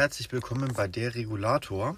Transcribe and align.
Herzlich 0.00 0.32
willkommen 0.32 0.72
bei 0.72 0.88
Der 0.88 1.14
Regulator. 1.14 1.94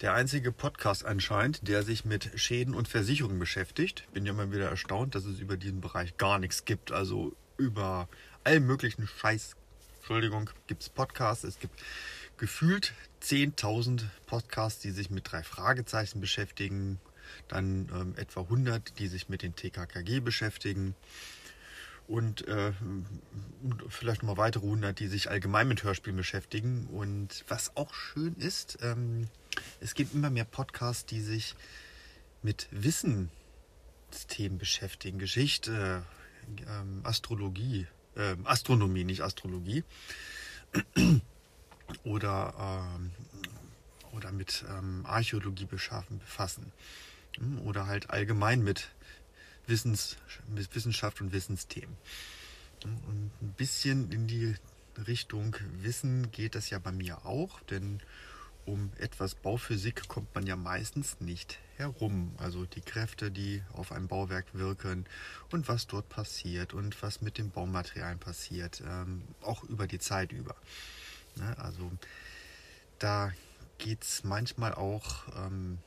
Der 0.00 0.14
einzige 0.14 0.52
Podcast 0.52 1.04
anscheinend, 1.04 1.68
der 1.68 1.82
sich 1.82 2.06
mit 2.06 2.30
Schäden 2.40 2.74
und 2.74 2.88
Versicherungen 2.88 3.38
beschäftigt. 3.38 4.08
Bin 4.14 4.24
ja 4.24 4.32
immer 4.32 4.50
wieder 4.50 4.70
erstaunt, 4.70 5.14
dass 5.14 5.26
es 5.26 5.38
über 5.38 5.58
diesen 5.58 5.82
Bereich 5.82 6.16
gar 6.16 6.38
nichts 6.38 6.64
gibt. 6.64 6.92
Also 6.92 7.36
über 7.58 8.08
allen 8.42 8.66
möglichen 8.66 9.06
Scheiß, 9.06 9.54
Entschuldigung, 9.98 10.48
gibt 10.66 10.80
es 10.80 10.88
Podcasts. 10.88 11.44
Es 11.44 11.58
gibt 11.58 11.78
gefühlt 12.38 12.94
10.000 13.22 14.04
Podcasts, 14.24 14.80
die 14.80 14.90
sich 14.90 15.10
mit 15.10 15.30
drei 15.30 15.42
Fragezeichen 15.42 16.22
beschäftigen. 16.22 17.00
Dann 17.48 17.90
ähm, 17.94 18.14
etwa 18.16 18.40
100, 18.40 18.98
die 18.98 19.08
sich 19.08 19.28
mit 19.28 19.42
den 19.42 19.54
TKKG 19.54 20.20
beschäftigen 20.20 20.94
und 22.06 22.46
äh, 22.48 22.72
vielleicht 23.88 24.22
noch 24.22 24.36
mal 24.36 24.36
weitere 24.36 24.64
100, 24.64 24.98
die 24.98 25.08
sich 25.08 25.30
allgemein 25.30 25.68
mit 25.68 25.82
Hörspielen 25.82 26.16
beschäftigen. 26.16 26.86
Und 26.86 27.44
was 27.48 27.76
auch 27.76 27.94
schön 27.94 28.34
ist, 28.36 28.78
ähm, 28.82 29.28
es 29.80 29.94
gibt 29.94 30.14
immer 30.14 30.30
mehr 30.30 30.44
Podcasts, 30.44 31.06
die 31.06 31.20
sich 31.20 31.54
mit 32.42 32.68
Wissensthemen 32.70 34.58
beschäftigen. 34.58 35.18
Geschichte, 35.18 36.04
ähm, 36.68 37.00
Astrologie, 37.04 37.86
äh, 38.16 38.36
Astronomie, 38.44 39.04
nicht 39.04 39.22
Astrologie. 39.22 39.84
oder, 42.04 42.90
ähm, 42.98 43.12
oder 44.12 44.30
mit 44.30 44.64
ähm, 44.68 45.06
Archäologie 45.06 45.66
beschaffen, 45.66 46.18
befassen. 46.18 46.72
Oder 47.64 47.86
halt 47.86 48.10
allgemein 48.10 48.62
mit 48.62 48.90
Wissens, 49.66 50.16
Wissenschaft 50.48 51.20
und 51.20 51.32
Wissensthemen. 51.32 51.96
Und 52.84 53.30
ein 53.40 53.54
bisschen 53.56 54.12
in 54.12 54.26
die 54.26 54.54
Richtung 55.06 55.56
Wissen 55.80 56.30
geht 56.30 56.54
das 56.54 56.70
ja 56.70 56.78
bei 56.78 56.92
mir 56.92 57.24
auch, 57.24 57.60
denn 57.62 58.00
um 58.66 58.90
etwas 58.98 59.34
Bauphysik 59.34 60.08
kommt 60.08 60.34
man 60.34 60.46
ja 60.46 60.56
meistens 60.56 61.20
nicht 61.20 61.58
herum. 61.76 62.34
Also 62.38 62.64
die 62.64 62.80
Kräfte, 62.80 63.30
die 63.30 63.62
auf 63.72 63.92
einem 63.92 64.08
Bauwerk 64.08 64.46
wirken 64.54 65.06
und 65.50 65.68
was 65.68 65.86
dort 65.86 66.08
passiert 66.08 66.72
und 66.72 67.02
was 67.02 67.20
mit 67.20 67.38
den 67.38 67.50
Baumaterialien 67.50 68.18
passiert, 68.18 68.82
ähm, 68.86 69.22
auch 69.42 69.64
über 69.64 69.86
die 69.86 69.98
Zeit 69.98 70.32
über. 70.32 70.56
Ne? 71.36 71.56
Also 71.58 71.90
da 72.98 73.32
geht 73.78 74.02
es 74.02 74.24
manchmal 74.24 74.74
auch 74.74 75.24
ähm, 75.36 75.78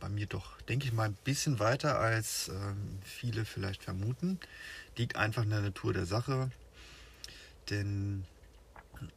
bei 0.00 0.08
mir 0.08 0.26
doch, 0.26 0.60
denke 0.62 0.86
ich 0.86 0.92
mal, 0.92 1.04
ein 1.04 1.16
bisschen 1.24 1.58
weiter, 1.58 1.98
als 1.98 2.48
ähm, 2.48 2.98
viele 3.02 3.44
vielleicht 3.44 3.82
vermuten. 3.82 4.38
Liegt 4.96 5.16
einfach 5.16 5.42
in 5.42 5.50
der 5.50 5.60
Natur 5.60 5.92
der 5.92 6.06
Sache. 6.06 6.50
Denn 7.70 8.24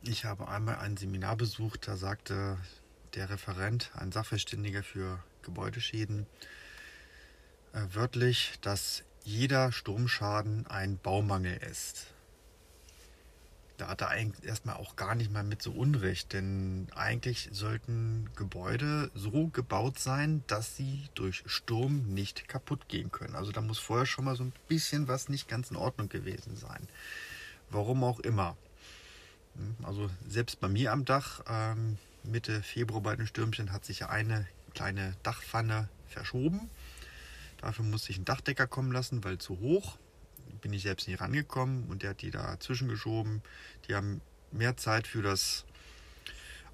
ich 0.01 0.25
habe 0.25 0.47
einmal 0.47 0.77
ein 0.77 0.97
Seminar 0.97 1.35
besucht, 1.35 1.87
da 1.87 1.95
sagte 1.95 2.57
der 3.15 3.29
Referent, 3.29 3.91
ein 3.95 4.11
Sachverständiger 4.11 4.83
für 4.83 5.23
Gebäudeschäden, 5.41 6.25
äh, 7.73 7.81
wörtlich, 7.93 8.53
dass 8.61 9.03
jeder 9.23 9.71
Sturmschaden 9.71 10.67
ein 10.67 10.97
Baumangel 10.97 11.57
ist 11.57 12.07
da 13.79 13.87
hat 13.87 14.01
er 14.01 14.09
eigentlich 14.09 14.45
erstmal 14.45 14.75
auch 14.75 14.95
gar 14.95 15.15
nicht 15.15 15.31
mal 15.31 15.43
mit 15.43 15.61
so 15.61 15.71
Unrecht, 15.71 16.33
denn 16.33 16.87
eigentlich 16.95 17.49
sollten 17.51 18.29
Gebäude 18.35 19.09
so 19.15 19.47
gebaut 19.47 19.99
sein, 19.99 20.43
dass 20.47 20.75
sie 20.75 21.07
durch 21.15 21.43
Sturm 21.45 22.13
nicht 22.13 22.49
kaputt 22.49 22.89
gehen 22.89 23.11
können. 23.11 23.35
Also 23.35 23.51
da 23.51 23.61
muss 23.61 23.79
vorher 23.79 24.05
schon 24.05 24.25
mal 24.25 24.35
so 24.35 24.43
ein 24.43 24.53
bisschen 24.67 25.07
was 25.07 25.29
nicht 25.29 25.47
ganz 25.47 25.71
in 25.71 25.77
Ordnung 25.77 26.09
gewesen 26.09 26.57
sein. 26.57 26.87
Warum 27.69 28.03
auch 28.03 28.19
immer. 28.19 28.57
Hm, 29.55 29.75
also 29.85 30.09
selbst 30.27 30.59
bei 30.59 30.67
mir 30.67 30.91
am 30.91 31.05
Dach, 31.05 31.41
ähm, 31.47 31.97
Mitte 32.23 32.61
Februar 32.61 33.01
bei 33.01 33.15
den 33.15 33.27
Stürmchen, 33.27 33.71
hat 33.71 33.85
sich 33.85 33.99
ja 33.99 34.09
eine 34.09 34.45
kleine 34.73 35.15
Dachpfanne 35.23 35.87
verschoben. 36.07 36.69
Dafür 37.61 37.85
musste 37.85 38.11
ich 38.11 38.17
einen 38.17 38.25
Dachdecker 38.25 38.67
kommen 38.67 38.91
lassen, 38.91 39.23
weil 39.23 39.37
zu 39.37 39.59
hoch 39.59 39.97
bin 40.61 40.73
ich 40.73 40.83
selbst 40.83 41.07
nicht 41.07 41.21
rangekommen 41.21 41.89
und 41.89 42.03
der 42.03 42.11
hat 42.11 42.21
die 42.21 42.31
dazwischen 42.31 42.87
geschoben. 42.87 43.41
Die 43.87 43.95
haben 43.95 44.21
mehr 44.51 44.77
Zeit 44.77 45.07
für 45.07 45.21
das 45.21 45.65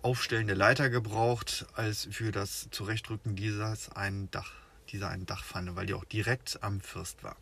Aufstellen 0.01 0.47
der 0.47 0.55
Leiter 0.55 0.89
gebraucht, 0.89 1.65
als 1.73 2.07
für 2.11 2.31
das 2.31 2.67
Zurechtrücken 2.71 3.35
dieses 3.35 3.89
einen 3.89 4.29
Dach, 4.31 4.53
dieser 4.89 5.09
einen 5.09 5.25
Dachpfanne, 5.25 5.75
weil 5.75 5.85
die 5.85 5.93
auch 5.93 6.05
direkt 6.05 6.61
am 6.61 6.79
First 6.79 7.23
war. 7.23 7.37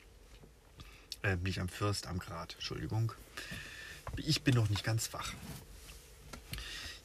Äh, 1.24 1.36
nicht 1.38 1.59
am 1.59 1.70
First, 1.70 2.08
am 2.08 2.20
Grat, 2.20 2.54
Entschuldigung. 2.54 3.14
Ich 4.18 4.44
bin 4.44 4.56
noch 4.56 4.70
nicht 4.70 4.84
ganz 4.84 5.12
wach. 5.14 5.34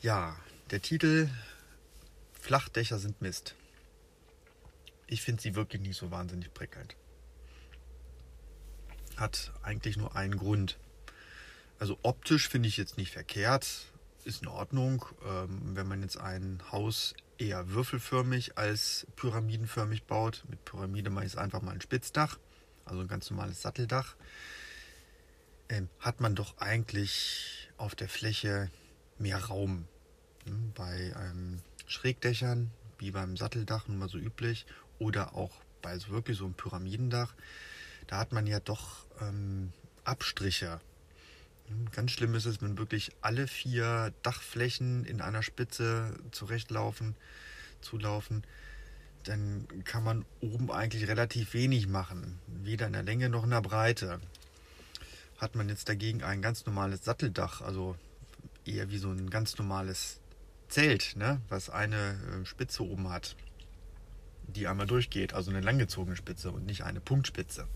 Ja, 0.00 0.36
der 0.70 0.82
Titel 0.82 1.28
Flachdächer 2.40 2.98
sind 2.98 3.20
Mist. 3.20 3.54
Ich 5.06 5.22
finde 5.22 5.42
sie 5.42 5.54
wirklich 5.54 5.82
nicht 5.82 5.96
so 5.96 6.10
wahnsinnig 6.10 6.52
prickelnd 6.54 6.94
hat 9.20 9.52
eigentlich 9.62 9.96
nur 9.96 10.16
einen 10.16 10.36
Grund. 10.36 10.78
Also 11.78 11.98
optisch 12.02 12.48
finde 12.48 12.68
ich 12.68 12.76
jetzt 12.76 12.96
nicht 12.96 13.12
verkehrt, 13.12 13.86
ist 14.24 14.42
in 14.42 14.48
Ordnung. 14.48 15.04
Ähm, 15.24 15.76
wenn 15.76 15.86
man 15.86 16.02
jetzt 16.02 16.18
ein 16.18 16.62
Haus 16.72 17.14
eher 17.38 17.70
würfelförmig 17.70 18.58
als 18.58 19.06
pyramidenförmig 19.16 20.04
baut, 20.04 20.44
mit 20.48 20.64
Pyramide 20.64 21.10
mache 21.10 21.24
ich 21.24 21.32
es 21.32 21.38
einfach 21.38 21.62
mal 21.62 21.72
ein 21.72 21.80
Spitzdach, 21.80 22.38
also 22.84 23.00
ein 23.00 23.08
ganz 23.08 23.30
normales 23.30 23.62
Satteldach, 23.62 24.16
ähm, 25.68 25.88
hat 26.00 26.20
man 26.20 26.34
doch 26.34 26.58
eigentlich 26.58 27.70
auf 27.76 27.94
der 27.94 28.08
Fläche 28.08 28.70
mehr 29.18 29.44
Raum. 29.44 29.86
Hm, 30.46 30.72
bei 30.74 31.12
ähm, 31.16 31.60
Schrägdächern, 31.86 32.70
wie 32.98 33.10
beim 33.10 33.36
Satteldach 33.36 33.86
nun 33.86 33.98
mal 33.98 34.08
so 34.08 34.18
üblich, 34.18 34.66
oder 34.98 35.34
auch 35.34 35.52
bei 35.82 35.96
so 35.98 36.08
wirklich 36.08 36.36
so 36.36 36.44
einem 36.44 36.54
Pyramidendach, 36.54 37.34
da 38.08 38.18
hat 38.18 38.32
man 38.32 38.46
ja 38.46 38.58
doch 38.58 39.06
ähm, 39.20 39.72
Abstriche. 40.04 40.80
Hm, 41.68 41.90
ganz 41.92 42.10
schlimm 42.10 42.34
ist 42.34 42.46
es, 42.46 42.60
wenn 42.60 42.76
wirklich 42.76 43.12
alle 43.20 43.46
vier 43.46 44.12
Dachflächen 44.22 45.04
in 45.04 45.20
einer 45.20 45.42
Spitze 45.42 46.16
zurechtlaufen, 46.32 47.14
zulaufen, 47.80 48.42
dann 49.24 49.68
kann 49.84 50.02
man 50.02 50.24
oben 50.40 50.70
eigentlich 50.70 51.06
relativ 51.06 51.54
wenig 51.54 51.86
machen. 51.86 52.40
Weder 52.46 52.86
in 52.86 52.94
der 52.94 53.02
Länge 53.02 53.28
noch 53.28 53.44
in 53.44 53.50
der 53.50 53.60
Breite. 53.60 54.20
Hat 55.36 55.54
man 55.54 55.68
jetzt 55.68 55.88
dagegen 55.88 56.22
ein 56.22 56.42
ganz 56.42 56.66
normales 56.66 57.04
Satteldach, 57.04 57.60
also 57.60 57.96
eher 58.64 58.90
wie 58.90 58.98
so 58.98 59.10
ein 59.10 59.30
ganz 59.30 59.56
normales 59.58 60.18
Zelt, 60.68 61.14
ne, 61.16 61.40
was 61.48 61.70
eine 61.70 62.42
äh, 62.42 62.46
Spitze 62.46 62.82
oben 62.82 63.08
hat, 63.08 63.36
die 64.48 64.66
einmal 64.66 64.86
durchgeht, 64.86 65.34
also 65.34 65.50
eine 65.50 65.60
langgezogene 65.60 66.16
Spitze 66.16 66.50
und 66.50 66.66
nicht 66.66 66.84
eine 66.84 67.00
Punktspitze. 67.00 67.66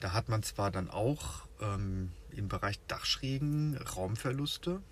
Da 0.00 0.12
hat 0.12 0.28
man 0.28 0.42
zwar 0.42 0.70
dann 0.70 0.90
auch 0.90 1.46
ähm, 1.60 2.12
im 2.30 2.48
Bereich 2.48 2.78
Dachschrägen 2.88 3.76
Raumverluste, 3.76 4.82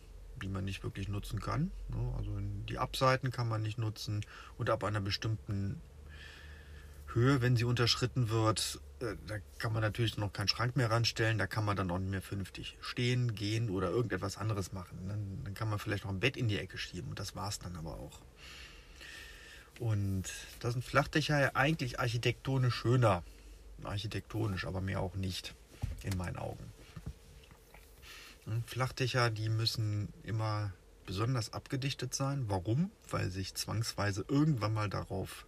die 0.40 0.48
man 0.48 0.64
nicht 0.64 0.82
wirklich 0.82 1.08
nutzen 1.08 1.40
kann. 1.40 1.70
Ne? 1.88 2.14
Also 2.16 2.38
die 2.68 2.78
Abseiten 2.78 3.30
kann 3.30 3.48
man 3.48 3.62
nicht 3.62 3.78
nutzen 3.78 4.24
und 4.58 4.70
ab 4.70 4.84
einer 4.84 5.00
bestimmten 5.00 5.80
Höhe, 7.14 7.42
wenn 7.42 7.56
sie 7.56 7.64
unterschritten 7.64 8.30
wird, 8.30 8.80
äh, 9.00 9.16
da 9.26 9.36
kann 9.58 9.72
man 9.72 9.82
natürlich 9.82 10.16
noch 10.16 10.32
keinen 10.32 10.48
Schrank 10.48 10.76
mehr 10.76 10.90
ranstellen, 10.90 11.38
da 11.38 11.46
kann 11.46 11.64
man 11.64 11.76
dann 11.76 11.90
auch 11.90 11.98
nicht 11.98 12.10
mehr 12.10 12.22
vernünftig 12.22 12.78
stehen, 12.80 13.34
gehen 13.34 13.70
oder 13.70 13.90
irgendetwas 13.90 14.38
anderes 14.38 14.72
machen. 14.72 14.98
Dann, 15.08 15.44
dann 15.44 15.54
kann 15.54 15.68
man 15.68 15.78
vielleicht 15.78 16.04
noch 16.04 16.10
ein 16.10 16.20
Bett 16.20 16.36
in 16.36 16.48
die 16.48 16.58
Ecke 16.58 16.78
schieben 16.78 17.10
und 17.10 17.18
das 17.18 17.36
war 17.36 17.48
es 17.48 17.58
dann 17.58 17.76
aber 17.76 17.98
auch. 17.98 18.20
Und 19.78 20.24
da 20.60 20.70
sind 20.70 20.84
Flachdächer 20.84 21.40
ja 21.40 21.50
eigentlich 21.54 21.98
architektonisch 21.98 22.74
schöner 22.74 23.22
architektonisch, 23.84 24.66
aber 24.66 24.80
mehr 24.80 25.00
auch 25.00 25.14
nicht 25.14 25.54
in 26.02 26.16
meinen 26.16 26.36
Augen. 26.36 26.72
Hm, 28.44 28.62
Flachdächer, 28.64 29.30
die 29.30 29.48
müssen 29.48 30.12
immer 30.22 30.72
besonders 31.06 31.52
abgedichtet 31.52 32.14
sein. 32.14 32.44
Warum? 32.48 32.90
Weil 33.10 33.30
sich 33.30 33.54
zwangsweise 33.54 34.24
irgendwann 34.28 34.74
mal 34.74 34.88
darauf 34.88 35.46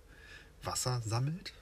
Wasser 0.63 1.01
sammelt. 1.05 1.53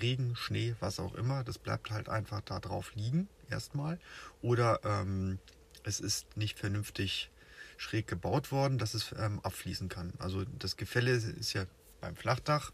Regen, 0.00 0.36
Schnee, 0.36 0.74
was 0.80 1.00
auch 1.00 1.14
immer. 1.14 1.42
Das 1.44 1.58
bleibt 1.58 1.90
halt 1.90 2.08
einfach 2.08 2.40
da 2.42 2.60
drauf 2.60 2.94
liegen 2.94 3.28
erstmal. 3.50 3.98
Oder 4.42 4.80
ähm, 4.84 5.38
es 5.82 6.00
ist 6.00 6.36
nicht 6.36 6.58
vernünftig 6.58 7.30
schräg 7.78 8.06
gebaut 8.06 8.52
worden, 8.52 8.76
dass 8.76 8.92
es 8.92 9.14
ähm, 9.18 9.40
abfließen 9.42 9.88
kann. 9.88 10.12
Also 10.18 10.44
das 10.58 10.76
Gefälle 10.76 11.12
ist 11.12 11.54
ja 11.54 11.64
beim 12.00 12.16
Flachdach. 12.16 12.72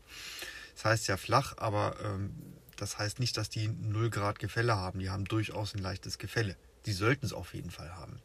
Das 0.74 0.84
heißt 0.84 1.06
ja 1.06 1.16
flach, 1.16 1.54
aber 1.58 1.96
ähm, 2.02 2.34
das 2.76 2.98
heißt 2.98 3.20
nicht, 3.20 3.36
dass 3.36 3.48
die 3.48 3.68
0 3.68 4.10
Grad 4.10 4.40
Gefälle 4.40 4.76
haben. 4.76 4.98
Die 4.98 5.10
haben 5.10 5.24
durchaus 5.26 5.74
ein 5.74 5.82
leichtes 5.82 6.18
Gefälle. 6.18 6.56
Die 6.86 6.92
sollten 6.92 7.24
es 7.24 7.32
auf 7.32 7.54
jeden 7.54 7.70
Fall 7.70 7.94
haben. 7.94 8.20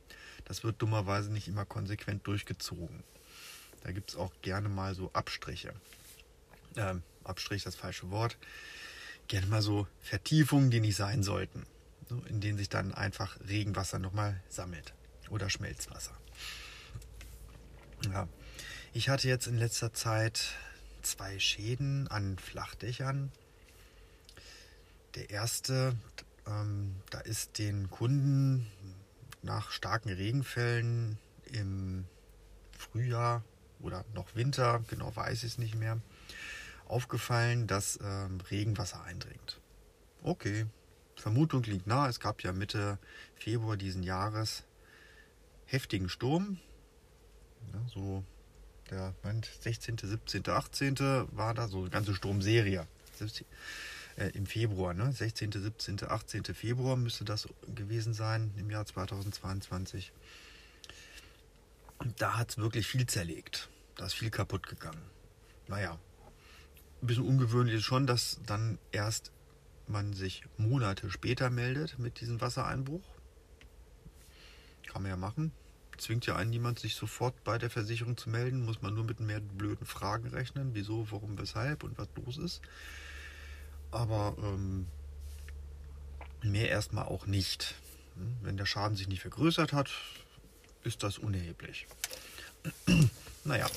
Das 0.45 0.63
wird 0.63 0.81
dummerweise 0.81 1.31
nicht 1.31 1.47
immer 1.47 1.65
konsequent 1.65 2.25
durchgezogen. 2.25 3.03
Da 3.83 3.91
gibt 3.91 4.11
es 4.11 4.15
auch 4.15 4.33
gerne 4.41 4.67
mal 4.67 4.95
so 4.95 5.11
Abstriche. 5.13 5.73
Ähm, 6.75 7.03
Abstrich, 7.23 7.63
das 7.63 7.75
falsche 7.75 8.09
Wort. 8.09 8.37
Gerne 9.27 9.47
mal 9.47 9.61
so 9.61 9.87
Vertiefungen, 10.01 10.71
die 10.71 10.79
nicht 10.79 10.95
sein 10.95 11.23
sollten. 11.23 11.65
So, 12.07 12.23
in 12.27 12.41
denen 12.41 12.57
sich 12.57 12.69
dann 12.69 12.93
einfach 12.93 13.37
Regenwasser 13.47 13.99
nochmal 13.99 14.41
sammelt. 14.49 14.93
oder 15.29 15.49
Schmelzwasser. 15.49 16.17
Ja, 18.05 18.27
ich 18.93 19.09
hatte 19.09 19.27
jetzt 19.27 19.47
in 19.47 19.57
letzter 19.57 19.93
Zeit 19.93 20.53
zwei 21.01 21.37
Schäden 21.39 22.07
an 22.07 22.37
Flachdächern. 22.37 23.31
Der 25.15 25.29
erste, 25.29 25.95
ähm, 26.47 26.95
da 27.09 27.19
ist 27.19 27.57
den 27.57 27.89
Kunden 27.89 28.67
nach 29.41 29.71
starken 29.71 30.09
Regenfällen 30.09 31.17
im 31.51 32.05
Frühjahr 32.71 33.43
oder 33.81 34.05
noch 34.13 34.35
Winter, 34.35 34.83
genau 34.87 35.15
weiß 35.15 35.43
ich 35.43 35.53
es 35.53 35.57
nicht 35.57 35.75
mehr, 35.75 35.99
aufgefallen, 36.87 37.67
dass 37.67 37.99
ähm, 38.01 38.39
Regenwasser 38.49 39.03
eindringt. 39.03 39.59
Okay, 40.23 40.65
Vermutung 41.15 41.63
liegt 41.63 41.87
nahe, 41.87 42.09
es 42.09 42.19
gab 42.19 42.43
ja 42.43 42.53
Mitte 42.53 42.97
Februar 43.35 43.77
diesen 43.77 44.03
Jahres 44.03 44.63
heftigen 45.65 46.09
Sturm. 46.09 46.59
Ja, 47.73 47.81
so 47.93 48.23
der 48.89 49.13
Moment, 49.23 49.49
16., 49.61 49.97
17., 49.97 50.47
18. 50.47 50.97
war 51.31 51.53
da 51.53 51.67
so 51.67 51.81
eine 51.81 51.89
ganze 51.89 52.15
Sturmserie. 52.15 52.87
Äh, 54.17 54.29
Im 54.29 54.45
Februar, 54.45 54.93
ne? 54.93 55.11
16., 55.11 55.51
17., 55.51 56.09
18. 56.09 56.43
Februar 56.55 56.95
müsste 56.95 57.25
das 57.25 57.47
gewesen 57.75 58.13
sein 58.13 58.51
im 58.57 58.69
Jahr 58.69 58.85
2022. 58.85 60.11
Da 62.17 62.37
hat 62.37 62.51
es 62.51 62.57
wirklich 62.57 62.87
viel 62.87 63.05
zerlegt. 63.05 63.69
Da 63.95 64.05
ist 64.05 64.13
viel 64.13 64.29
kaputt 64.29 64.67
gegangen. 64.67 65.01
Naja, 65.67 65.99
ein 67.01 67.07
bisschen 67.07 67.25
ungewöhnlich 67.25 67.75
ist 67.75 67.83
schon, 67.83 68.07
dass 68.07 68.39
dann 68.45 68.79
erst 68.91 69.31
man 69.87 70.13
sich 70.13 70.43
Monate 70.57 71.09
später 71.11 71.49
meldet 71.49 71.99
mit 71.99 72.21
diesem 72.21 72.41
Wassereinbruch. 72.41 73.03
Kann 74.87 75.01
man 75.03 75.11
ja 75.11 75.17
machen. 75.17 75.51
Zwingt 75.99 76.25
ja 76.25 76.35
einen 76.35 76.49
niemand, 76.49 76.79
sich 76.79 76.95
sofort 76.95 77.43
bei 77.43 77.57
der 77.57 77.69
Versicherung 77.69 78.17
zu 78.17 78.29
melden. 78.29 78.65
Muss 78.65 78.81
man 78.81 78.93
nur 78.93 79.03
mit 79.03 79.19
mehr 79.19 79.39
blöden 79.39 79.85
Fragen 79.85 80.29
rechnen. 80.29 80.71
Wieso, 80.73 81.11
warum, 81.11 81.37
weshalb 81.37 81.83
und 81.83 81.97
was 81.97 82.07
los 82.15 82.37
ist. 82.37 82.61
Aber 83.91 84.35
ähm, 84.41 84.87
mehr 86.41 86.69
erstmal 86.69 87.05
auch 87.05 87.25
nicht. 87.25 87.75
Hm, 88.15 88.37
wenn 88.41 88.57
der 88.57 88.65
Schaden 88.65 88.95
sich 88.95 89.07
nicht 89.07 89.21
vergrößert 89.21 89.73
hat, 89.73 89.89
ist 90.83 91.03
das 91.03 91.17
unerheblich. 91.17 91.87
naja, 93.43 93.67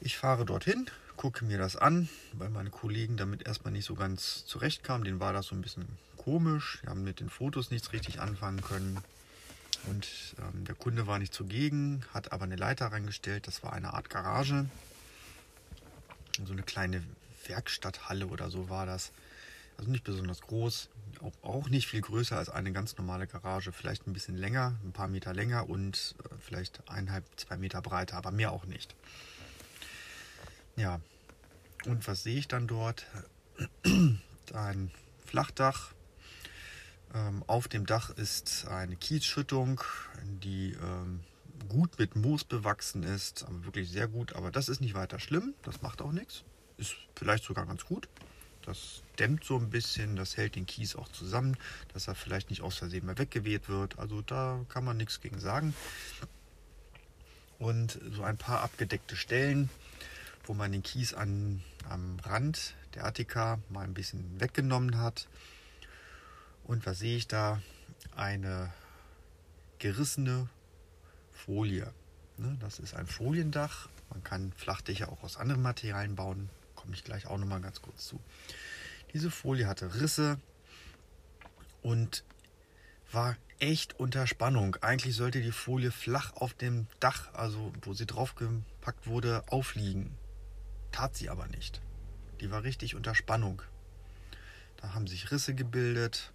ich 0.00 0.16
fahre 0.16 0.44
dorthin, 0.44 0.90
gucke 1.16 1.44
mir 1.44 1.58
das 1.58 1.76
an, 1.76 2.08
weil 2.32 2.50
meine 2.50 2.70
Kollegen 2.70 3.16
damit 3.16 3.46
erstmal 3.46 3.72
nicht 3.72 3.86
so 3.86 3.94
ganz 3.94 4.44
zurechtkamen. 4.46 5.04
Denen 5.04 5.20
war 5.20 5.32
das 5.32 5.46
so 5.46 5.54
ein 5.54 5.62
bisschen 5.62 5.86
komisch. 6.16 6.80
Die 6.82 6.88
haben 6.88 7.04
mit 7.04 7.20
den 7.20 7.30
Fotos 7.30 7.70
nichts 7.70 7.92
richtig 7.92 8.20
anfangen 8.20 8.60
können. 8.60 8.98
Und 9.86 10.08
ähm, 10.38 10.64
der 10.64 10.74
Kunde 10.74 11.06
war 11.06 11.18
nicht 11.18 11.34
zugegen, 11.34 12.04
hat 12.12 12.32
aber 12.32 12.44
eine 12.44 12.56
Leiter 12.56 12.86
reingestellt. 12.86 13.46
Das 13.46 13.62
war 13.62 13.72
eine 13.72 13.94
Art 13.94 14.10
Garage. 14.10 14.66
So 16.44 16.52
eine 16.52 16.62
kleine 16.62 17.02
Werkstatthalle 17.46 18.26
oder 18.26 18.50
so 18.50 18.68
war 18.68 18.86
das. 18.86 19.12
Also 19.76 19.90
nicht 19.90 20.04
besonders 20.04 20.40
groß, 20.40 20.88
auch, 21.20 21.32
auch 21.42 21.68
nicht 21.68 21.88
viel 21.88 22.00
größer 22.00 22.36
als 22.36 22.48
eine 22.48 22.72
ganz 22.72 22.96
normale 22.96 23.26
Garage. 23.26 23.72
Vielleicht 23.72 24.06
ein 24.06 24.12
bisschen 24.12 24.36
länger, 24.36 24.74
ein 24.84 24.92
paar 24.92 25.08
Meter 25.08 25.34
länger 25.34 25.68
und 25.68 26.14
äh, 26.24 26.34
vielleicht 26.40 26.88
eineinhalb, 26.88 27.24
zwei 27.36 27.56
Meter 27.56 27.82
breiter, 27.82 28.16
aber 28.16 28.30
mehr 28.30 28.52
auch 28.52 28.66
nicht. 28.66 28.94
Ja, 30.76 31.00
und 31.86 32.06
was 32.06 32.22
sehe 32.22 32.38
ich 32.38 32.48
dann 32.48 32.66
dort? 32.66 33.06
Ein 34.52 34.90
Flachdach. 35.24 35.92
Ähm, 37.14 37.44
auf 37.46 37.68
dem 37.68 37.86
Dach 37.86 38.10
ist 38.10 38.66
eine 38.66 38.96
Kiesschüttung, 38.96 39.80
die 40.42 40.72
ähm, 40.72 41.20
gut 41.68 41.98
mit 41.98 42.16
Moos 42.16 42.44
bewachsen 42.44 43.04
ist, 43.04 43.44
aber 43.44 43.64
wirklich 43.64 43.90
sehr 43.90 44.08
gut. 44.08 44.34
Aber 44.34 44.50
das 44.50 44.68
ist 44.68 44.80
nicht 44.80 44.94
weiter 44.94 45.20
schlimm, 45.20 45.54
das 45.62 45.80
macht 45.80 46.02
auch 46.02 46.12
nichts. 46.12 46.42
Ist 46.76 46.96
vielleicht 47.14 47.44
sogar 47.44 47.66
ganz 47.66 47.84
gut. 47.84 48.08
Das 48.62 49.02
dämmt 49.18 49.44
so 49.44 49.56
ein 49.58 49.70
bisschen, 49.70 50.16
das 50.16 50.36
hält 50.36 50.56
den 50.56 50.66
Kies 50.66 50.96
auch 50.96 51.08
zusammen, 51.08 51.56
dass 51.92 52.08
er 52.08 52.14
vielleicht 52.14 52.50
nicht 52.50 52.62
aus 52.62 52.78
Versehen 52.78 53.06
mal 53.06 53.18
weggeweht 53.18 53.68
wird. 53.68 53.98
Also 53.98 54.22
da 54.22 54.64
kann 54.68 54.84
man 54.84 54.96
nichts 54.96 55.20
gegen 55.20 55.38
sagen. 55.38 55.74
Und 57.58 58.00
so 58.10 58.22
ein 58.22 58.38
paar 58.38 58.62
abgedeckte 58.62 59.16
Stellen, 59.16 59.68
wo 60.46 60.54
man 60.54 60.72
den 60.72 60.82
Kies 60.82 61.14
an, 61.14 61.62
am 61.88 62.18
Rand 62.24 62.74
der 62.94 63.04
Attika 63.04 63.58
mal 63.68 63.84
ein 63.84 63.94
bisschen 63.94 64.40
weggenommen 64.40 64.98
hat. 64.98 65.28
Und 66.64 66.86
was 66.86 66.98
sehe 66.98 67.16
ich 67.16 67.28
da? 67.28 67.60
Eine 68.16 68.72
gerissene 69.78 70.48
Folie. 71.30 71.92
Ne, 72.38 72.56
das 72.60 72.78
ist 72.78 72.94
ein 72.94 73.06
Foliendach. 73.06 73.88
Man 74.10 74.24
kann 74.24 74.52
Flachdächer 74.52 75.10
auch 75.10 75.22
aus 75.22 75.36
anderen 75.36 75.62
Materialien 75.62 76.16
bauen. 76.16 76.48
Komme 76.74 76.94
ich 76.94 77.04
gleich 77.04 77.26
auch 77.26 77.38
nochmal 77.38 77.60
ganz 77.60 77.82
kurz 77.82 78.06
zu. 78.06 78.20
Diese 79.12 79.30
Folie 79.30 79.66
hatte 79.66 79.94
Risse 79.94 80.40
und 81.82 82.24
war 83.12 83.36
echt 83.60 84.00
unter 84.00 84.26
Spannung. 84.26 84.76
Eigentlich 84.80 85.14
sollte 85.14 85.40
die 85.40 85.52
Folie 85.52 85.92
flach 85.92 86.32
auf 86.34 86.54
dem 86.54 86.86
Dach, 86.98 87.32
also 87.34 87.72
wo 87.82 87.94
sie 87.94 88.06
draufgepackt 88.06 89.06
wurde, 89.06 89.44
aufliegen. 89.48 90.16
Tat 90.90 91.14
sie 91.14 91.28
aber 91.28 91.46
nicht. 91.46 91.80
Die 92.40 92.50
war 92.50 92.64
richtig 92.64 92.94
unter 92.94 93.14
Spannung. 93.14 93.62
Da 94.78 94.94
haben 94.94 95.06
sich 95.06 95.30
Risse 95.30 95.54
gebildet 95.54 96.33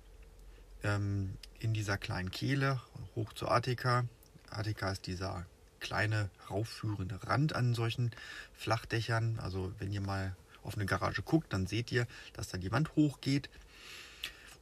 ähm, 0.83 1.33
in 1.59 1.73
dieser 1.73 1.97
kleinen 1.97 2.31
Kehle 2.31 2.81
hoch 3.15 3.33
zur 3.33 3.51
Attika. 3.51 4.05
Attika 4.49 4.91
ist 4.91 5.07
dieser 5.07 5.45
kleine 5.79 6.29
raufführende 6.49 7.23
Rand 7.23 7.53
an 7.53 7.73
solchen 7.73 8.11
Flachdächern. 8.53 9.39
Also 9.39 9.73
wenn 9.79 9.91
ihr 9.91 10.01
mal 10.01 10.35
auf 10.63 10.75
eine 10.75 10.85
Garage 10.85 11.21
guckt, 11.21 11.53
dann 11.53 11.67
seht 11.67 11.91
ihr, 11.91 12.07
dass 12.33 12.49
da 12.49 12.57
die 12.57 12.71
Wand 12.71 12.95
hochgeht. 12.95 13.49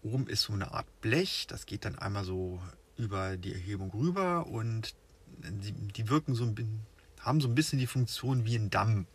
Oben 0.03 0.27
ist 0.27 0.43
so 0.43 0.53
eine 0.53 0.71
Art 0.71 0.87
Blech, 1.01 1.47
das 1.47 1.65
geht 1.65 1.85
dann 1.85 1.97
einmal 1.97 2.23
so 2.23 2.61
über 2.97 3.35
die 3.37 3.53
Erhebung 3.53 3.91
rüber 3.91 4.47
und 4.47 4.95
die, 5.27 5.71
die 5.71 6.09
wirken 6.09 6.35
so 6.35 6.45
ein, 6.45 6.85
haben 7.19 7.41
so 7.41 7.47
ein 7.47 7.55
bisschen 7.55 7.79
die 7.79 7.87
Funktion 7.87 8.45
wie 8.45 8.55
ein 8.55 8.69
Damm 8.69 9.07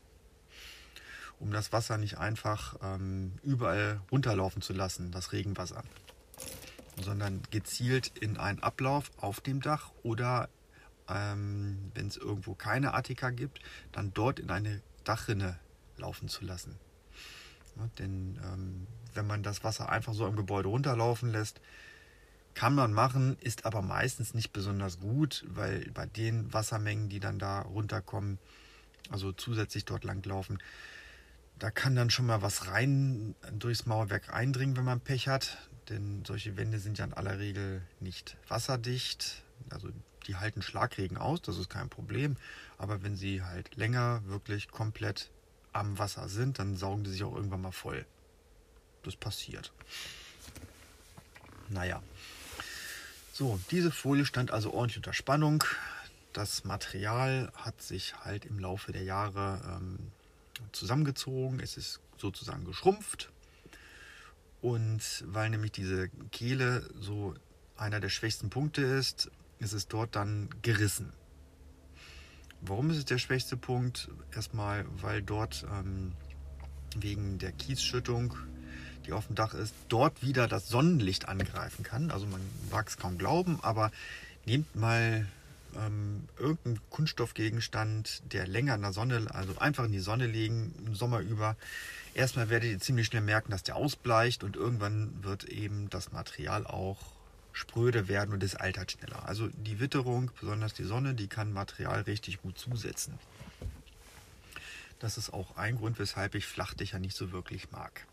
um 1.43 1.51
das 1.51 1.73
Wasser 1.73 1.99
nicht 1.99 2.19
einfach 2.19 2.77
ähm, 2.83 3.33
überall 3.43 4.01
runterlaufen 4.13 4.63
zu 4.63 4.73
lassen, 4.73 5.11
das 5.11 5.33
Regenwasser, 5.33 5.83
sondern 7.01 7.43
gezielt 7.51 8.13
in 8.19 8.37
einen 8.37 8.63
Ablauf 8.63 9.11
auf 9.17 9.41
dem 9.41 9.61
Dach 9.61 9.91
oder 10.03 10.49
ähm, 11.09 11.91
wenn 11.95 12.07
es 12.07 12.17
irgendwo 12.17 12.55
keine 12.55 12.95
Attika 12.95 13.31
gibt, 13.31 13.61
dann 13.93 14.13
dort 14.15 14.39
in 14.39 14.51
eine 14.51 14.83
Dachrinne 15.05 15.59
laufen 15.97 16.29
zu 16.29 16.45
lassen. 16.45 16.79
Ja, 17.77 17.89
denn 17.99 18.39
ähm, 18.45 18.87
wenn 19.15 19.27
man 19.27 19.43
das 19.43 19.65
Wasser 19.65 19.89
einfach 19.89 20.15
so 20.15 20.27
im 20.27 20.37
Gebäude 20.37 20.69
runterlaufen 20.69 21.31
lässt, 21.31 21.61
kann 22.55 22.75
man 22.75 22.93
machen, 22.93 23.39
ist 23.41 23.65
aber 23.65 23.81
meistens 23.81 24.35
nicht 24.35 24.53
besonders 24.53 25.01
gut, 25.01 25.45
weil 25.49 25.91
bei 25.95 26.07
den 26.07 26.53
Wassermengen, 26.53 27.09
die 27.09 27.21
dann 27.21 27.39
da 27.39 27.63
runterkommen, 27.63 28.39
also 29.11 29.33
zusätzlich 29.33 29.85
dort 29.87 30.05
langlaufen, 30.05 30.59
da 31.59 31.71
kann 31.71 31.95
dann 31.95 32.11
schon 32.11 32.27
mal 32.27 32.43
was 32.43 32.69
rein 32.69 33.35
durchs 33.53 33.87
Mauerwerk 33.87 34.35
eindringen, 34.35 34.77
wenn 34.77 34.85
man 34.85 35.01
Pech 35.01 35.29
hat. 35.29 35.57
Denn 35.93 36.25
solche 36.27 36.57
Wände 36.57 36.79
sind 36.79 36.97
ja 36.99 37.05
in 37.05 37.13
aller 37.13 37.39
Regel 37.39 37.83
nicht 38.01 38.37
wasserdicht. 38.49 39.43
Also 39.69 39.91
die 40.27 40.37
halten 40.37 40.63
Schlagregen 40.63 41.19
aus, 41.19 41.43
das 41.43 41.59
ist 41.59 41.69
kein 41.69 41.91
Problem. 41.91 42.37
Aber 42.79 43.03
wenn 43.03 43.15
sie 43.15 43.43
halt 43.43 43.77
länger 43.77 44.23
wirklich 44.25 44.71
komplett 44.71 45.31
am 45.75 45.99
Wasser 45.99 46.29
sind, 46.29 46.59
dann 46.59 46.77
saugen 46.77 47.05
die 47.05 47.11
sich 47.11 47.25
auch 47.25 47.35
irgendwann 47.35 47.61
mal 47.61 47.73
voll. 47.73 48.07
Das 49.03 49.17
passiert. 49.17 49.73
Naja. 51.69 52.03
So, 53.35 53.61
diese 53.71 53.91
Folie 53.91 54.25
stand 54.25 54.51
also 54.51 54.73
ordentlich 54.73 54.99
unter 54.99 55.13
Spannung. 55.13 55.65
Das 56.33 56.65
Material 56.65 57.53
hat 57.55 57.83
sich 57.83 58.15
halt 58.25 58.47
im 58.47 58.59
Laufe 58.59 58.93
der 58.93 59.03
Jahre 59.03 59.61
ähm, 59.67 59.99
zusammengezogen, 60.73 61.61
es 61.61 61.77
ist 61.77 62.01
sozusagen 62.17 62.65
geschrumpft. 62.65 63.32
Und 64.63 65.25
weil 65.27 65.51
nämlich 65.51 65.73
diese 65.73 66.09
Kehle 66.31 66.89
so 66.99 67.35
einer 67.77 68.01
der 68.01 68.09
schwächsten 68.09 68.49
Punkte 68.49 68.83
ist, 68.83 69.31
ist 69.59 69.73
es 69.73 69.89
dort 69.89 70.15
dann 70.17 70.49
gerissen. 70.63 71.13
Warum 72.61 72.91
ist 72.91 72.97
es 72.97 73.05
der 73.05 73.19
schwächste 73.19 73.57
Punkt? 73.57 74.09
Erstmal, 74.33 74.87
weil 75.01 75.21
dort 75.21 75.67
ähm, 75.69 76.13
wegen 76.97 77.39
der 77.39 77.51
Kiesschüttung, 77.51 78.37
die 79.05 79.13
auf 79.13 79.27
dem 79.27 79.35
Dach 79.35 79.53
ist, 79.53 79.75
dort 79.89 80.23
wieder 80.23 80.47
das 80.47 80.69
Sonnenlicht 80.69 81.29
angreifen 81.29 81.83
kann. 81.83 82.13
Also 82.13 82.27
man 82.27 82.41
mag 82.71 82.87
es 82.87 82.97
kaum 82.97 83.19
glauben, 83.19 83.59
aber 83.63 83.91
nehmt 84.47 84.77
mal 84.77 85.27
ähm, 85.77 86.29
irgendein 86.39 86.81
Kunststoffgegenstand, 86.91 88.23
der 88.33 88.47
länger 88.47 88.75
in 88.75 88.83
der 88.83 88.93
Sonne, 88.93 89.27
also 89.31 89.59
einfach 89.59 89.85
in 89.85 89.93
die 89.93 90.01
Sonne 90.01 90.27
legen, 90.27 90.75
im 90.87 90.95
Sommer 90.95 91.21
über. 91.21 91.57
Erstmal 92.15 92.51
werdet 92.51 92.71
ihr 92.71 92.79
ziemlich 92.79 93.07
schnell 93.07 93.23
merken, 93.23 93.51
dass 93.51 93.63
der 93.63 93.77
ausbleicht 93.77 94.45
und 94.45 94.57
irgendwann 94.57 95.25
wird 95.25 95.45
eben 95.45 95.89
das 95.91 96.13
Material 96.13 96.67
auch 96.67 96.99
spröde 97.53 98.09
werden 98.09 98.33
und 98.33 98.43
es 98.43 98.55
altert 98.55 98.93
schneller. 98.93 99.27
Also 99.27 99.49
die 99.49 99.81
Witterung, 99.81 100.31
besonders 100.41 100.75
die 100.75 100.85
Sonne, 100.85 101.15
die 101.15 101.29
kann 101.29 101.53
Material 101.53 102.03
richtig 102.03 102.41
gut 102.43 102.59
zusetzen. 102.59 103.19
Das 104.99 105.19
ist 105.19 105.33
auch 105.33 105.57
ein 105.57 105.77
Grund, 105.77 105.99
weshalb 105.99 106.35
ich 106.35 106.47
Flachdächer 106.47 106.99
nicht 106.99 107.17
so 107.17 107.33
wirklich 107.33 107.71
mag. 107.73 108.07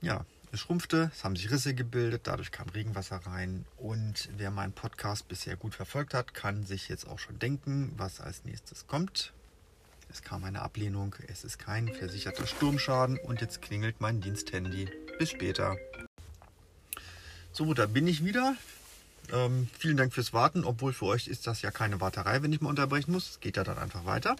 Ja, 0.00 0.24
schrumpfte, 0.56 1.10
es 1.14 1.24
haben 1.24 1.36
sich 1.36 1.50
Risse 1.50 1.74
gebildet, 1.74 2.22
dadurch 2.24 2.50
kam 2.50 2.68
Regenwasser 2.68 3.16
rein. 3.26 3.64
Und 3.76 4.28
wer 4.36 4.50
meinen 4.50 4.72
Podcast 4.72 5.28
bisher 5.28 5.56
gut 5.56 5.74
verfolgt 5.74 6.14
hat, 6.14 6.34
kann 6.34 6.64
sich 6.64 6.88
jetzt 6.88 7.06
auch 7.06 7.18
schon 7.18 7.38
denken, 7.38 7.92
was 7.96 8.20
als 8.20 8.44
nächstes 8.44 8.86
kommt. 8.86 9.32
Es 10.10 10.22
kam 10.22 10.44
eine 10.44 10.62
Ablehnung, 10.62 11.14
es 11.28 11.44
ist 11.44 11.58
kein 11.58 11.88
versicherter 11.88 12.46
Sturmschaden 12.46 13.18
und 13.18 13.40
jetzt 13.40 13.62
klingelt 13.62 14.00
mein 14.00 14.20
Diensthandy. 14.20 14.88
Bis 15.18 15.30
später. 15.30 15.76
So, 17.52 17.72
da 17.74 17.86
bin 17.86 18.06
ich 18.06 18.24
wieder. 18.24 18.56
Ähm, 19.32 19.68
vielen 19.78 19.96
Dank 19.96 20.12
fürs 20.12 20.32
Warten, 20.32 20.64
obwohl 20.64 20.92
für 20.92 21.06
euch 21.06 21.28
ist 21.28 21.46
das 21.46 21.62
ja 21.62 21.70
keine 21.70 22.00
Warterei, 22.00 22.42
wenn 22.42 22.52
ich 22.52 22.60
mal 22.60 22.70
unterbrechen 22.70 23.12
muss. 23.12 23.30
Es 23.30 23.40
geht 23.40 23.56
ja 23.56 23.64
dann 23.64 23.78
einfach 23.78 24.04
weiter. 24.04 24.36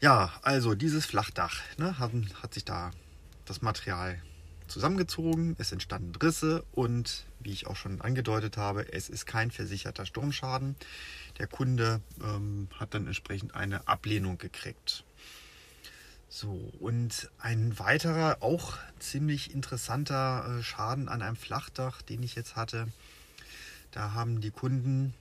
Ja, 0.00 0.32
also 0.42 0.74
dieses 0.74 1.06
Flachdach 1.06 1.60
ne, 1.78 1.98
hat, 1.98 2.12
hat 2.42 2.54
sich 2.54 2.64
da 2.64 2.90
das 3.46 3.62
Material 3.62 4.20
zusammengezogen, 4.68 5.56
es 5.58 5.72
entstanden 5.72 6.14
Risse 6.16 6.64
und 6.72 7.24
wie 7.40 7.52
ich 7.52 7.66
auch 7.66 7.76
schon 7.76 8.00
angedeutet 8.00 8.56
habe, 8.56 8.92
es 8.92 9.08
ist 9.08 9.26
kein 9.26 9.50
versicherter 9.50 10.06
Sturmschaden. 10.06 10.76
Der 11.38 11.46
Kunde 11.46 12.00
ähm, 12.22 12.68
hat 12.78 12.94
dann 12.94 13.06
entsprechend 13.06 13.54
eine 13.54 13.86
Ablehnung 13.88 14.38
gekriegt. 14.38 15.04
So, 16.28 16.72
und 16.80 17.30
ein 17.38 17.78
weiterer, 17.78 18.38
auch 18.40 18.76
ziemlich 18.98 19.54
interessanter 19.54 20.58
äh, 20.58 20.62
Schaden 20.62 21.08
an 21.08 21.22
einem 21.22 21.36
Flachdach, 21.36 22.02
den 22.02 22.22
ich 22.22 22.34
jetzt 22.34 22.56
hatte, 22.56 22.88
da 23.92 24.12
haben 24.12 24.40
die 24.40 24.50
Kunden 24.50 25.14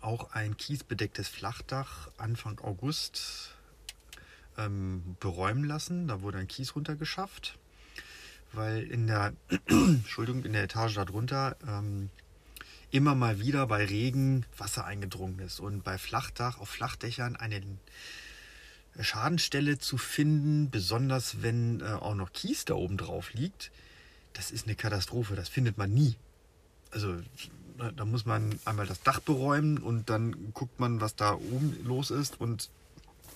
auch 0.00 0.32
ein 0.32 0.56
kiesbedecktes 0.56 1.28
Flachdach 1.28 2.08
Anfang 2.18 2.60
August 2.60 3.54
ähm, 4.56 5.16
beräumen 5.18 5.64
lassen. 5.64 6.06
Da 6.06 6.20
wurde 6.20 6.38
ein 6.38 6.48
Kies 6.48 6.76
runtergeschafft 6.76 7.58
weil 8.52 8.82
in 8.82 9.06
der, 9.06 9.32
Entschuldigung, 9.66 10.44
in 10.44 10.52
der 10.52 10.64
Etage 10.64 10.94
darunter 10.94 11.56
ähm, 11.66 12.10
immer 12.90 13.14
mal 13.14 13.40
wieder 13.40 13.66
bei 13.66 13.84
Regen 13.84 14.46
Wasser 14.56 14.84
eingedrungen 14.84 15.38
ist 15.40 15.60
und 15.60 15.84
bei 15.84 15.98
Flachdach, 15.98 16.58
auf 16.58 16.68
Flachdächern 16.68 17.36
eine 17.36 17.60
Schadenstelle 19.00 19.78
zu 19.78 19.98
finden, 19.98 20.70
besonders 20.70 21.42
wenn 21.42 21.80
äh, 21.80 21.84
auch 21.84 22.14
noch 22.14 22.32
Kies 22.32 22.64
da 22.64 22.74
oben 22.74 22.96
drauf 22.96 23.32
liegt, 23.34 23.70
das 24.32 24.50
ist 24.50 24.66
eine 24.66 24.76
Katastrophe, 24.76 25.36
das 25.36 25.48
findet 25.48 25.78
man 25.78 25.92
nie. 25.92 26.16
Also 26.90 27.16
da 27.96 28.04
muss 28.04 28.26
man 28.26 28.58
einmal 28.64 28.86
das 28.86 29.02
Dach 29.02 29.20
beräumen 29.20 29.78
und 29.78 30.10
dann 30.10 30.52
guckt 30.52 30.80
man, 30.80 31.00
was 31.00 31.14
da 31.14 31.34
oben 31.34 31.76
los 31.84 32.10
ist 32.10 32.40
und 32.40 32.70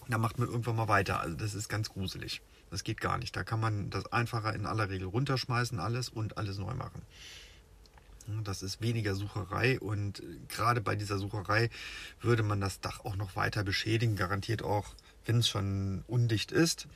dann 0.08 0.20
macht 0.20 0.38
man 0.38 0.48
irgendwann 0.48 0.76
mal 0.76 0.88
weiter. 0.88 1.20
Also 1.20 1.36
das 1.36 1.54
ist 1.54 1.68
ganz 1.68 1.90
gruselig. 1.90 2.40
Das 2.72 2.84
geht 2.84 3.02
gar 3.02 3.18
nicht. 3.18 3.36
Da 3.36 3.44
kann 3.44 3.60
man 3.60 3.90
das 3.90 4.10
einfacher 4.14 4.54
in 4.54 4.64
aller 4.64 4.88
Regel 4.88 5.06
runterschmeißen, 5.06 5.78
alles 5.78 6.08
und 6.08 6.38
alles 6.38 6.56
neu 6.56 6.72
machen. 6.72 7.02
Das 8.44 8.62
ist 8.62 8.80
weniger 8.80 9.14
Sucherei 9.14 9.78
und 9.78 10.22
gerade 10.48 10.80
bei 10.80 10.96
dieser 10.96 11.18
Sucherei 11.18 11.68
würde 12.22 12.42
man 12.42 12.62
das 12.62 12.80
Dach 12.80 13.04
auch 13.04 13.14
noch 13.14 13.36
weiter 13.36 13.62
beschädigen, 13.62 14.16
garantiert 14.16 14.62
auch, 14.62 14.94
wenn 15.26 15.40
es 15.40 15.48
schon 15.50 16.02
undicht 16.06 16.50
ist. 16.50 16.88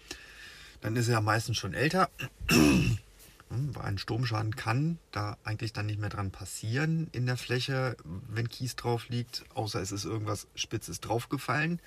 Dann 0.81 0.97
ist 0.97 1.09
er 1.09 1.15
ja 1.15 1.21
meistens 1.21 1.59
schon 1.59 1.75
älter. 1.75 2.09
Weil 3.51 3.85
ein 3.85 3.99
Sturmschaden 3.99 4.57
kann 4.57 4.99
da 5.13 5.37
eigentlich 5.45 5.75
dann 5.75 5.87
nicht 5.87 6.01
mehr 6.01 6.09
dran 6.09 6.31
passieren 6.31 7.09
in 7.13 7.27
der 7.27 7.37
Fläche, 7.37 7.99
wenn 8.03 8.49
Kies 8.49 8.77
drauf 8.77 9.11
liegt, 9.11 9.45
außer 9.55 9.83
es 9.83 9.93
ist 9.93 10.07
irgendwas 10.07 10.47
Spitzes 10.55 11.01
draufgefallen. 11.01 11.81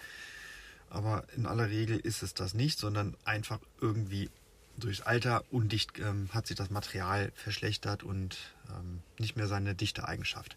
Aber 0.90 1.26
in 1.36 1.46
aller 1.46 1.70
Regel 1.70 1.98
ist 1.98 2.24
es 2.24 2.34
das 2.34 2.54
nicht, 2.54 2.80
sondern 2.80 3.16
einfach 3.24 3.60
irgendwie 3.80 4.30
durchs 4.78 5.02
Alter 5.02 5.44
undicht 5.52 6.00
ähm, 6.00 6.30
hat 6.34 6.48
sich 6.48 6.56
das 6.58 6.70
Material 6.70 7.32
verschlechtert 7.36 8.04
und 8.04 8.38
ähm, 8.70 9.02
nicht 9.18 9.36
mehr 9.36 9.48
seine 9.48 9.76
dichte 9.76 10.08
Eigenschaft. 10.08 10.56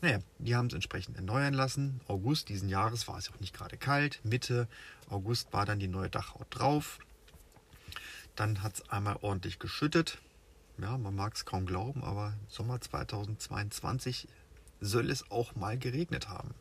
Naja, 0.00 0.18
die 0.38 0.56
haben 0.56 0.66
es 0.66 0.74
entsprechend 0.74 1.16
erneuern 1.16 1.54
lassen. 1.54 2.00
August 2.08 2.48
diesen 2.48 2.68
Jahres 2.68 3.06
war 3.06 3.18
es 3.18 3.30
auch 3.30 3.38
nicht 3.38 3.54
gerade 3.54 3.76
kalt. 3.76 4.20
Mitte 4.24 4.66
August 5.08 5.52
war 5.52 5.64
dann 5.64 5.78
die 5.78 5.88
neue 5.88 6.10
Dachhaut 6.10 6.48
drauf. 6.50 6.98
Dann 8.34 8.62
hat 8.62 8.74
es 8.74 8.88
einmal 8.90 9.16
ordentlich 9.20 9.60
geschüttet. 9.60 10.18
Ja, 10.78 10.98
man 10.98 11.14
mag 11.14 11.34
es 11.34 11.44
kaum 11.44 11.66
glauben, 11.66 12.02
aber 12.02 12.34
Sommer 12.48 12.80
2022 12.80 14.26
soll 14.80 15.10
es 15.10 15.30
auch 15.30 15.54
mal 15.54 15.78
geregnet 15.78 16.28
haben. 16.28 16.54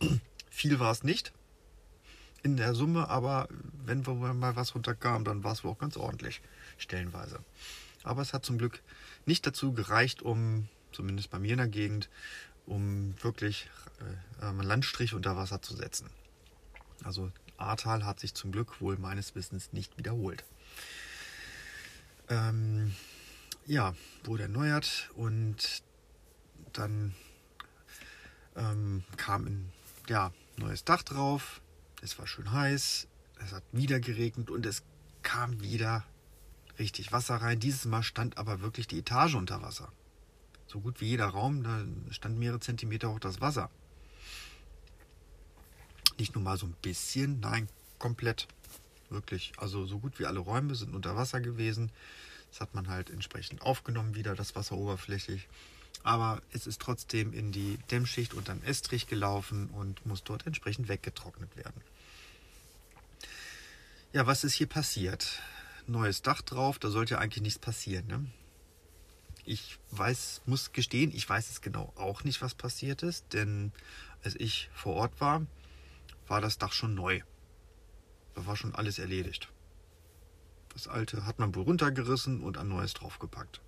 Viel 0.50 0.78
war 0.78 0.92
es 0.92 1.02
nicht, 1.02 1.32
in 2.42 2.56
der 2.56 2.74
Summe, 2.74 3.08
aber 3.08 3.48
wenn 3.84 4.02
mal 4.38 4.56
was 4.56 4.74
runterkam, 4.74 5.24
dann 5.24 5.44
war 5.44 5.52
es 5.52 5.64
wohl 5.64 5.72
auch 5.72 5.78
ganz 5.78 5.96
ordentlich, 5.96 6.42
stellenweise. 6.76 7.40
Aber 8.02 8.22
es 8.22 8.32
hat 8.32 8.44
zum 8.44 8.58
Glück 8.58 8.82
nicht 9.26 9.46
dazu 9.46 9.72
gereicht, 9.72 10.22
um, 10.22 10.68
zumindest 10.92 11.30
bei 11.30 11.38
mir 11.38 11.52
in 11.52 11.58
der 11.58 11.68
Gegend, 11.68 12.08
um 12.66 13.14
wirklich 13.22 13.68
äh, 14.40 14.46
einen 14.46 14.62
Landstrich 14.62 15.14
unter 15.14 15.36
Wasser 15.36 15.62
zu 15.62 15.76
setzen. 15.76 16.10
Also 17.04 17.30
Ahrtal 17.56 18.04
hat 18.04 18.20
sich 18.20 18.34
zum 18.34 18.52
Glück 18.52 18.80
wohl 18.80 18.96
meines 18.98 19.34
Wissens 19.34 19.72
nicht 19.72 19.96
wiederholt. 19.96 20.44
Ähm, 22.28 22.94
ja, 23.66 23.94
wurde 24.24 24.44
erneuert 24.44 25.10
und 25.14 25.82
dann 26.72 27.14
ähm, 28.56 29.04
kam 29.16 29.46
ein 29.46 29.72
ja, 30.08 30.32
neues 30.56 30.84
Dach 30.84 31.02
drauf, 31.02 31.61
es 32.02 32.18
war 32.18 32.26
schön 32.26 32.52
heiß, 32.52 33.08
es 33.38 33.52
hat 33.52 33.62
wieder 33.72 34.00
geregnet 34.00 34.50
und 34.50 34.66
es 34.66 34.82
kam 35.22 35.60
wieder 35.60 36.04
richtig 36.78 37.12
Wasser 37.12 37.36
rein. 37.36 37.60
Dieses 37.60 37.84
Mal 37.84 38.02
stand 38.02 38.38
aber 38.38 38.60
wirklich 38.60 38.86
die 38.86 38.98
Etage 38.98 39.36
unter 39.36 39.62
Wasser. 39.62 39.90
So 40.66 40.80
gut 40.80 41.00
wie 41.00 41.06
jeder 41.06 41.26
Raum, 41.26 41.62
da 41.62 41.84
stand 42.10 42.38
mehrere 42.38 42.60
Zentimeter 42.60 43.10
hoch 43.12 43.20
das 43.20 43.40
Wasser. 43.40 43.70
Nicht 46.18 46.34
nur 46.34 46.44
mal 46.44 46.56
so 46.56 46.66
ein 46.66 46.74
bisschen, 46.82 47.40
nein, 47.40 47.68
komplett. 47.98 48.48
Wirklich. 49.08 49.52
Also 49.58 49.86
so 49.86 49.98
gut 49.98 50.18
wie 50.18 50.26
alle 50.26 50.40
Räume 50.40 50.74
sind 50.74 50.94
unter 50.94 51.16
Wasser 51.16 51.40
gewesen. 51.40 51.92
Das 52.50 52.60
hat 52.60 52.74
man 52.74 52.88
halt 52.88 53.10
entsprechend 53.10 53.62
aufgenommen, 53.62 54.14
wieder 54.14 54.34
das 54.34 54.56
Wasser 54.56 54.76
oberflächlich. 54.76 55.48
Aber 56.02 56.42
es 56.52 56.66
ist 56.66 56.80
trotzdem 56.80 57.32
in 57.32 57.52
die 57.52 57.78
Dämmschicht 57.90 58.34
dann 58.48 58.62
Estrich 58.64 59.06
gelaufen 59.06 59.70
und 59.70 60.04
muss 60.04 60.24
dort 60.24 60.46
entsprechend 60.46 60.88
weggetrocknet 60.88 61.56
werden. 61.56 61.80
Ja, 64.12 64.26
was 64.26 64.44
ist 64.44 64.54
hier 64.54 64.66
passiert? 64.66 65.40
Neues 65.86 66.22
Dach 66.22 66.42
drauf, 66.42 66.78
da 66.78 66.90
sollte 66.90 67.14
ja 67.14 67.20
eigentlich 67.20 67.42
nichts 67.42 67.58
passieren. 67.58 68.06
Ne? 68.06 68.26
Ich 69.44 69.78
weiß, 69.90 70.42
muss 70.46 70.72
gestehen, 70.72 71.12
ich 71.14 71.28
weiß 71.28 71.50
es 71.50 71.60
genau 71.60 71.92
auch 71.96 72.24
nicht, 72.24 72.42
was 72.42 72.54
passiert 72.54 73.02
ist, 73.02 73.32
denn 73.32 73.72
als 74.22 74.34
ich 74.36 74.68
vor 74.74 74.94
Ort 74.94 75.20
war, 75.20 75.46
war 76.28 76.40
das 76.40 76.58
Dach 76.58 76.72
schon 76.72 76.94
neu. 76.94 77.20
Da 78.34 78.46
war 78.46 78.56
schon 78.56 78.74
alles 78.74 78.98
erledigt. 78.98 79.48
Das 80.72 80.88
alte 80.88 81.26
hat 81.26 81.38
man 81.38 81.54
wohl 81.54 81.64
runtergerissen 81.64 82.40
und 82.42 82.56
ein 82.56 82.68
neues 82.68 82.94
draufgepackt. 82.94 83.60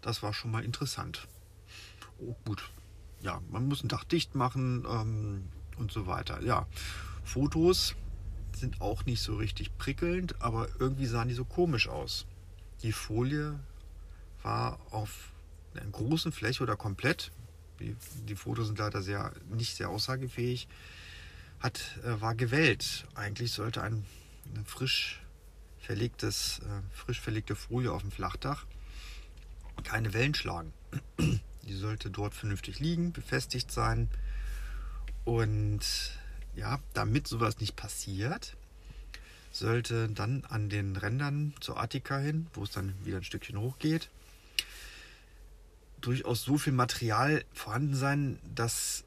Das 0.00 0.22
war 0.22 0.32
schon 0.32 0.50
mal 0.50 0.64
interessant. 0.64 1.28
Oh, 2.18 2.34
gut. 2.44 2.70
Ja, 3.22 3.40
man 3.50 3.66
muss 3.68 3.82
ein 3.82 3.88
Dach 3.88 4.04
dicht 4.04 4.34
machen 4.34 4.86
ähm, 4.88 5.48
und 5.76 5.92
so 5.92 6.06
weiter. 6.06 6.42
Ja, 6.42 6.66
Fotos 7.22 7.94
sind 8.56 8.80
auch 8.80 9.04
nicht 9.04 9.22
so 9.22 9.36
richtig 9.36 9.76
prickelnd, 9.78 10.40
aber 10.40 10.68
irgendwie 10.78 11.06
sahen 11.06 11.28
die 11.28 11.34
so 11.34 11.44
komisch 11.44 11.88
aus. 11.88 12.26
Die 12.82 12.92
Folie 12.92 13.58
war 14.42 14.78
auf 14.90 15.32
einer 15.74 15.90
großen 15.90 16.32
Fläche 16.32 16.62
oder 16.62 16.76
komplett, 16.76 17.30
die, 17.78 17.96
die 18.26 18.36
Fotos 18.36 18.66
sind 18.66 18.78
leider 18.78 19.02
sehr, 19.02 19.32
nicht 19.50 19.76
sehr 19.76 19.88
aussagefähig, 19.88 20.66
hat, 21.60 21.98
äh, 22.04 22.20
war 22.20 22.34
gewellt. 22.34 23.06
Eigentlich 23.14 23.52
sollte 23.52 23.82
ein, 23.82 24.04
frisch 24.64 25.20
verlegtes, 25.78 26.60
äh, 26.60 26.96
frisch 26.96 27.20
verlegte 27.20 27.54
Folie 27.54 27.92
auf 27.92 28.02
dem 28.02 28.10
Flachdach 28.10 28.66
keine 29.84 30.12
Wellen 30.12 30.34
schlagen. 30.34 30.72
Die 31.18 31.74
sollte 31.74 32.10
dort 32.10 32.34
vernünftig 32.34 32.80
liegen, 32.80 33.12
befestigt 33.12 33.70
sein. 33.70 34.08
Und 35.24 35.80
ja, 36.56 36.80
damit 36.94 37.28
sowas 37.28 37.60
nicht 37.60 37.76
passiert, 37.76 38.56
sollte 39.52 40.08
dann 40.08 40.44
an 40.48 40.68
den 40.68 40.96
Rändern 40.96 41.54
zur 41.60 41.80
Attika 41.80 42.18
hin, 42.18 42.46
wo 42.54 42.62
es 42.62 42.70
dann 42.70 42.94
wieder 43.04 43.18
ein 43.18 43.24
Stückchen 43.24 43.58
hoch 43.58 43.78
geht, 43.78 44.10
durchaus 46.00 46.42
so 46.42 46.56
viel 46.58 46.72
Material 46.72 47.44
vorhanden 47.52 47.94
sein, 47.94 48.38
dass 48.54 49.04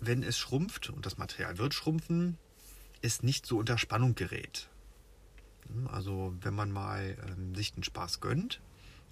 wenn 0.00 0.22
es 0.22 0.38
schrumpft, 0.38 0.90
und 0.90 1.06
das 1.06 1.16
Material 1.16 1.58
wird 1.58 1.74
schrumpfen, 1.74 2.38
es 3.02 3.22
nicht 3.22 3.46
so 3.46 3.58
unter 3.58 3.78
Spannung 3.78 4.14
gerät. 4.14 4.68
Also 5.90 6.34
wenn 6.40 6.54
man 6.54 6.70
mal 6.70 7.16
ähm, 7.26 7.54
sich 7.54 7.72
den 7.72 7.84
Spaß 7.84 8.20
gönnt, 8.20 8.60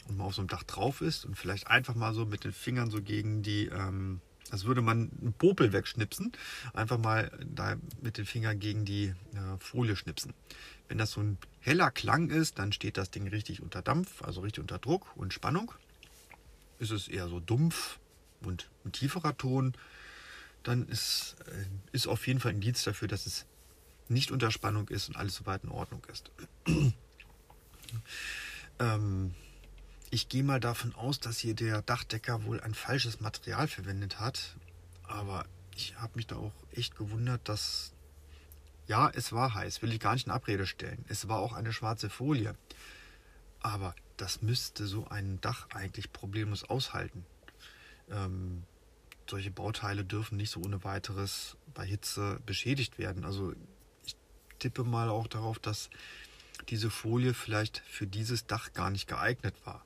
und 0.09 0.17
mal 0.17 0.25
auf 0.25 0.35
so 0.35 0.41
einem 0.41 0.49
Dach 0.49 0.63
drauf 0.63 1.01
ist 1.01 1.25
und 1.25 1.37
vielleicht 1.37 1.67
einfach 1.69 1.95
mal 1.95 2.15
so 2.15 2.27
mit 2.27 2.45
den 2.45 2.53
Fingern 2.53 2.91
so 2.91 3.03
gegen 3.03 3.43
die, 3.43 3.67
ähm, 3.67 4.21
als 4.51 4.65
würde 4.65 4.83
man 4.83 5.11
einen 5.21 5.33
Popel 5.33 5.73
wegschnipsen, 5.73 6.33
einfach 6.75 6.99
mal 6.99 7.31
da 7.55 7.77
mit 8.03 8.19
den 8.19 8.27
Fingern 8.27 8.59
gegen 8.59 8.85
die 8.85 9.15
äh, 9.35 9.59
Folie 9.59 9.97
schnipsen. 9.97 10.35
Wenn 10.89 10.99
das 10.99 11.13
so 11.13 11.21
ein 11.21 11.39
heller 11.61 11.91
Klang 11.91 12.31
ist, 12.31 12.59
dann 12.59 12.73
steht 12.73 12.97
das 12.97 13.11
Ding 13.11 13.29
richtig 13.29 13.63
unter 13.63 13.83
Dampf, 13.83 14.23
also 14.23 14.41
richtig 14.41 14.63
unter 14.63 14.79
Druck 14.79 15.17
und 15.17 15.33
Spannung. 15.33 15.73
Ist 16.79 16.91
es 16.91 17.09
eher 17.09 17.29
so 17.29 17.39
dumpf 17.39 17.99
und 18.43 18.69
ein 18.85 18.93
tieferer 18.93 19.37
Ton, 19.37 19.75
dann 20.63 20.89
ist, 20.89 21.37
äh, 21.47 21.67
ist 21.93 22.07
auf 22.07 22.27
jeden 22.27 22.41
Fall 22.41 22.53
ein 22.53 22.57
Indiz 22.57 22.83
dafür, 22.83 23.09
dass 23.09 23.27
es 23.27 23.47
nicht 24.09 24.31
unter 24.33 24.51
Spannung 24.51 24.89
ist 24.89 25.09
und 25.09 25.17
alles 25.17 25.37
soweit 25.37 25.65
in 25.65 25.71
Ordnung 25.71 26.03
ist. 26.13 26.31
ähm, 28.79 29.35
ich 30.11 30.29
gehe 30.29 30.43
mal 30.43 30.61
davon 30.61 30.95
aus, 30.95 31.21
dass 31.21 31.39
hier 31.39 31.55
der 31.55 31.83
Dachdecker 31.83 32.45
wohl 32.45 32.61
ein 32.61 32.75
falsches 32.75 33.21
Material 33.21 33.69
verwendet 33.69 34.19
hat. 34.19 34.57
Aber 35.05 35.47
ich 35.77 35.97
habe 35.97 36.13
mich 36.17 36.27
da 36.27 36.37
auch 36.37 36.53
echt 36.73 36.97
gewundert, 36.97 37.49
dass... 37.49 37.93
Ja, 38.89 39.09
es 39.09 39.33
war 39.33 39.55
heiß, 39.55 39.83
will 39.83 39.93
ich 39.93 40.01
gar 40.01 40.15
nicht 40.15 40.27
in 40.27 40.33
Abrede 40.33 40.67
stellen. 40.67 41.05
Es 41.09 41.29
war 41.29 41.39
auch 41.39 41.53
eine 41.53 41.73
schwarze 41.73 42.11
Folie. 42.11 42.57
Aber 43.61 43.95
das 44.17 44.43
müsste 44.43 44.87
so 44.87 45.07
ein 45.09 45.41
Dach 45.41 45.69
eigentlich 45.73 46.13
problemlos 46.13 46.65
aushalten. 46.65 47.25
Ähm, 48.11 48.65
solche 49.29 49.53
Bauteile 49.53 50.05
dürfen 50.05 50.37
nicht 50.37 50.51
so 50.51 50.61
ohne 50.61 50.83
weiteres 50.83 51.57
bei 51.73 51.87
Hitze 51.87 52.41
beschädigt 52.47 52.99
werden. 52.99 53.25
Also 53.25 53.55
ich 54.05 54.17
tippe 54.59 54.83
mal 54.83 55.09
auch 55.09 55.29
darauf, 55.29 55.61
dass 55.61 55.89
diese 56.69 56.91
Folie 56.91 57.33
vielleicht 57.33 57.79
für 57.79 58.09
dieses 58.09 58.49
Dach 58.49 58.73
gar 58.73 58.91
nicht 58.91 59.07
geeignet 59.07 59.55
war. 59.65 59.85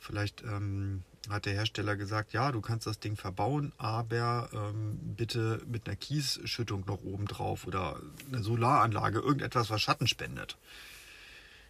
Vielleicht 0.00 0.42
ähm, 0.42 1.04
hat 1.28 1.44
der 1.44 1.52
Hersteller 1.52 1.94
gesagt, 1.96 2.32
ja, 2.32 2.50
du 2.50 2.60
kannst 2.60 2.86
das 2.86 2.98
Ding 2.98 3.16
verbauen, 3.16 3.72
aber 3.76 4.48
ähm, 4.52 4.98
bitte 5.16 5.60
mit 5.66 5.86
einer 5.86 5.96
Kiesschüttung 5.96 6.84
noch 6.86 7.02
oben 7.04 7.26
drauf 7.26 7.66
oder 7.66 8.00
eine 8.32 8.42
Solaranlage, 8.42 9.18
irgendetwas, 9.18 9.68
was 9.68 9.82
Schatten 9.82 10.06
spendet. 10.06 10.56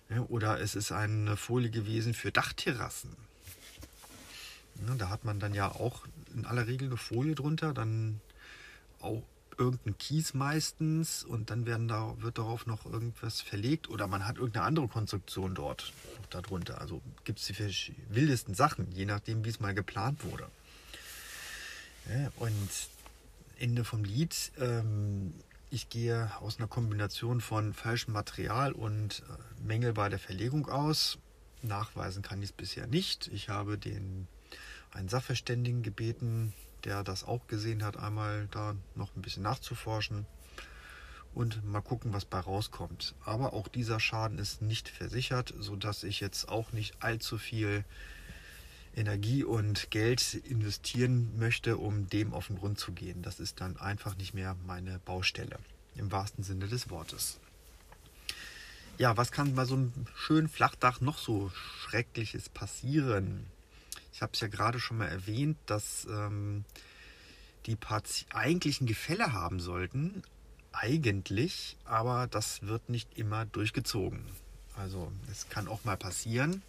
Ja, 0.09 0.23
oder 0.29 0.61
es 0.61 0.77
ist 0.77 0.93
eine 0.93 1.37
Folie 1.37 1.71
gewesen 1.71 2.15
für 2.15 2.31
Dachterrassen. 2.31 3.17
Ja, 4.87 4.95
da 4.95 5.09
hat 5.09 5.25
man 5.25 5.41
dann 5.41 5.53
ja 5.53 5.69
auch 5.69 6.07
in 6.35 6.47
aller 6.47 6.69
Regel 6.69 6.89
eine 6.89 6.97
Folie 6.97 7.35
drunter, 7.35 7.75
dann 7.75 8.21
auch 9.01 9.23
irgendein 9.61 9.99
Kies 9.99 10.35
meistens 10.35 11.23
und 11.23 11.51
dann 11.51 11.67
werden 11.67 11.87
da, 11.87 12.15
wird 12.19 12.39
darauf 12.39 12.67
noch 12.67 12.87
irgendwas 12.87 13.41
verlegt 13.41 13.89
oder 13.89 14.07
man 14.07 14.27
hat 14.27 14.39
irgendeine 14.39 14.65
andere 14.65 14.89
Konstruktion 14.89 15.55
dort 15.55 15.93
darunter. 16.31 16.81
Also 16.81 17.03
gibt 17.25 17.39
es 17.39 17.47
die 17.47 17.95
wildesten 18.09 18.55
Sachen, 18.55 18.91
je 18.91 19.05
nachdem, 19.05 19.45
wie 19.45 19.51
es 19.51 19.61
mal 19.61 19.75
geplant 19.75 20.25
wurde. 20.25 20.49
Ja, 22.09 22.33
und 22.37 22.71
Ende 23.59 23.85
vom 23.85 24.05
Lied. 24.05 24.53
Ähm, 24.59 25.35
ich 25.69 25.89
gehe 25.89 26.33
aus 26.41 26.59
einer 26.59 26.67
Kombination 26.67 27.41
von 27.41 27.75
falschem 27.75 28.15
Material 28.15 28.73
und 28.73 29.23
äh, 29.29 29.63
Mängel 29.63 29.93
bei 29.93 30.09
der 30.09 30.19
Verlegung 30.19 30.69
aus. 30.69 31.19
Nachweisen 31.63 32.23
kann 32.23 32.39
ich 32.43 32.51
es 32.51 32.53
bisher 32.53 32.87
nicht. 32.87 33.29
Ich 33.29 33.51
habe 33.51 33.79
den 33.79 34.27
einen 34.91 35.09
Sachverständigen 35.09 35.83
gebeten, 35.83 36.55
der 36.85 37.05
das 37.05 37.25
auch 37.25 37.47
gesehen 37.47 37.85
hat, 37.85 37.97
einmal 37.97 38.49
da 38.51 38.75
noch 38.95 39.15
ein 39.17 39.23
bisschen 39.23 39.43
nachzuforschen 39.43 40.27
und 41.35 41.65
mal 41.65 41.81
gucken, 41.81 42.13
was 42.13 42.25
bei 42.25 42.41
rauskommt. 42.41 43.15
Aber 43.25 43.53
auch 43.53 43.69
dieser 43.69 44.01
Schaden 44.01 44.39
ist 44.39 44.63
nicht 44.63 44.89
versichert, 44.89 45.55
sodass 45.59 46.03
ich 46.03 46.21
jetzt 46.21 46.49
auch 46.49 46.73
nicht 46.73 47.03
allzu 47.03 47.39
viel 47.39 47.85
Energie 48.97 49.45
und 49.45 49.91
Geld 49.91 50.35
investieren 50.35 51.39
möchte, 51.39 51.77
um 51.77 52.09
dem 52.09 52.35
auf 52.35 52.49
den 52.49 52.59
Grund 52.59 52.79
zu 52.79 52.93
gehen. 52.93 53.23
Das 53.23 53.39
ist 53.39 53.61
dann 53.61 53.77
einfach 53.77 54.17
nicht 54.17 54.35
mehr 54.35 54.57
meine 54.67 54.99
Baustelle, 55.01 55.59
im 55.95 56.11
wahrsten 56.11 56.43
Sinne 56.43 56.67
des 56.67 56.91
Wortes. 56.91 57.39
Ja, 58.99 59.17
was 59.17 59.33
kann 59.33 59.55
bei 59.55 59.65
so 59.65 59.75
einem 59.75 59.93
schönen 60.15 60.49
Flachdach 60.49 61.01
noch 61.01 61.19
so 61.19 61.51
Schreckliches 61.55 62.49
passieren? 62.49 63.47
Ich 64.13 64.23
habe 64.23 64.33
es 64.35 64.41
ja 64.41 64.49
gerade 64.49 64.81
schon 64.81 64.99
mal 64.99 65.09
erwähnt, 65.09 65.59
dass 65.67 66.07
ähm, 66.07 66.65
die 67.67 67.77
Parts 67.77 68.27
eigentlich 68.33 68.81
ein 68.81 68.87
Gefälle 68.87 69.33
haben 69.33 69.61
sollten. 69.61 70.23
Eigentlich, 70.73 71.77
aber 71.85 72.27
das 72.27 72.63
wird 72.63 72.89
nicht 72.89 73.19
immer 73.19 73.45
durchgezogen. 73.45 74.25
Also 74.77 75.13
es 75.31 75.49
kann 75.49 75.69
auch 75.69 75.85
mal 75.85 75.97
passieren, 75.97 76.63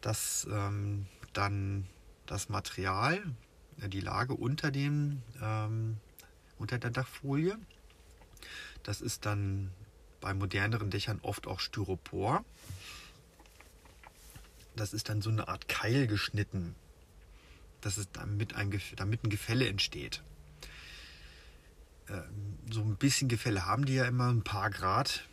dass 0.00 0.46
ähm, 0.50 1.06
dann 1.32 1.86
das 2.26 2.48
Material, 2.48 3.22
die 3.76 4.00
Lage 4.00 4.34
unter 4.34 4.70
dem 4.70 5.22
ähm, 5.42 5.98
unter 6.58 6.78
der 6.78 6.90
Dachfolie, 6.90 7.56
das 8.82 9.00
ist 9.00 9.26
dann 9.26 9.70
bei 10.20 10.34
moderneren 10.34 10.90
Dächern 10.90 11.20
oft 11.22 11.46
auch 11.46 11.60
Styropor 11.60 12.44
das 14.78 14.92
ist 14.92 15.08
dann 15.08 15.22
so 15.22 15.30
eine 15.30 15.48
Art 15.48 15.68
Keil 15.68 16.06
geschnitten. 16.06 16.74
Das 17.80 17.98
ist 17.98 18.10
damit 18.14 18.54
ein, 18.54 18.80
damit 18.96 19.24
ein 19.24 19.30
Gefälle 19.30 19.68
entsteht. 19.68 20.22
Ähm, 22.08 22.58
so 22.70 22.82
ein 22.82 22.96
bisschen 22.96 23.28
Gefälle 23.28 23.66
haben 23.66 23.84
die 23.84 23.94
ja 23.94 24.04
immer, 24.04 24.28
ein 24.28 24.42
paar 24.42 24.70
Grad, 24.70 25.28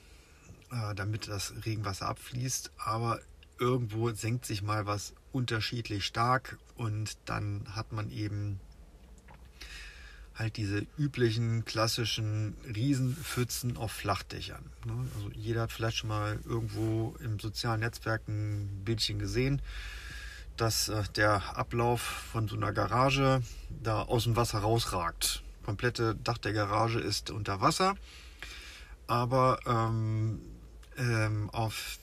äh, 0.72 0.94
damit 0.96 1.28
das 1.28 1.54
Regenwasser 1.66 2.08
abfließt. 2.08 2.72
Aber 2.78 3.20
irgendwo 3.60 4.12
senkt 4.12 4.46
sich 4.46 4.62
mal 4.62 4.86
was 4.86 5.14
unterschiedlich 5.32 6.06
stark 6.06 6.58
und 6.76 7.18
dann 7.26 7.76
hat 7.76 7.92
man 7.92 8.10
eben 8.12 8.60
halt 10.36 10.58
diese 10.58 10.86
üblichen 10.98 11.64
klassischen 11.64 12.56
Riesenpfützen 12.66 13.78
auf 13.78 13.92
Flachdächern. 13.92 14.64
Ne? 14.86 14.94
Also 15.16 15.30
jeder 15.34 15.62
hat 15.62 15.72
vielleicht 15.72 15.98
schon 15.98 16.10
mal 16.10 16.40
irgendwo 16.46 17.16
im 17.24 17.40
sozialen 17.40 17.80
Netzwerk 17.80 18.28
ein 18.28 18.84
Bildchen 18.84 19.18
gesehen, 19.18 19.62
dass 20.58 20.90
äh, 20.90 21.04
der 21.16 21.58
Ablauf 21.58 22.02
von 22.02 22.48
so 22.48 22.56
einer 22.58 22.74
Garage 22.74 23.42
da 23.82 24.02
aus 24.02 24.24
dem 24.26 24.36
Wasser 24.36 24.60
rausragt. 24.60 25.42
Komplette 25.64 26.16
Dach 26.16 26.38
der 26.38 26.54
Garage 26.54 27.00
ist 27.00 27.32
unter 27.32 27.62
Wasser, 27.62 27.96
aber 29.08 29.60
ähm, 29.66 30.42
ähm, 30.98 31.50
auf 31.52 31.98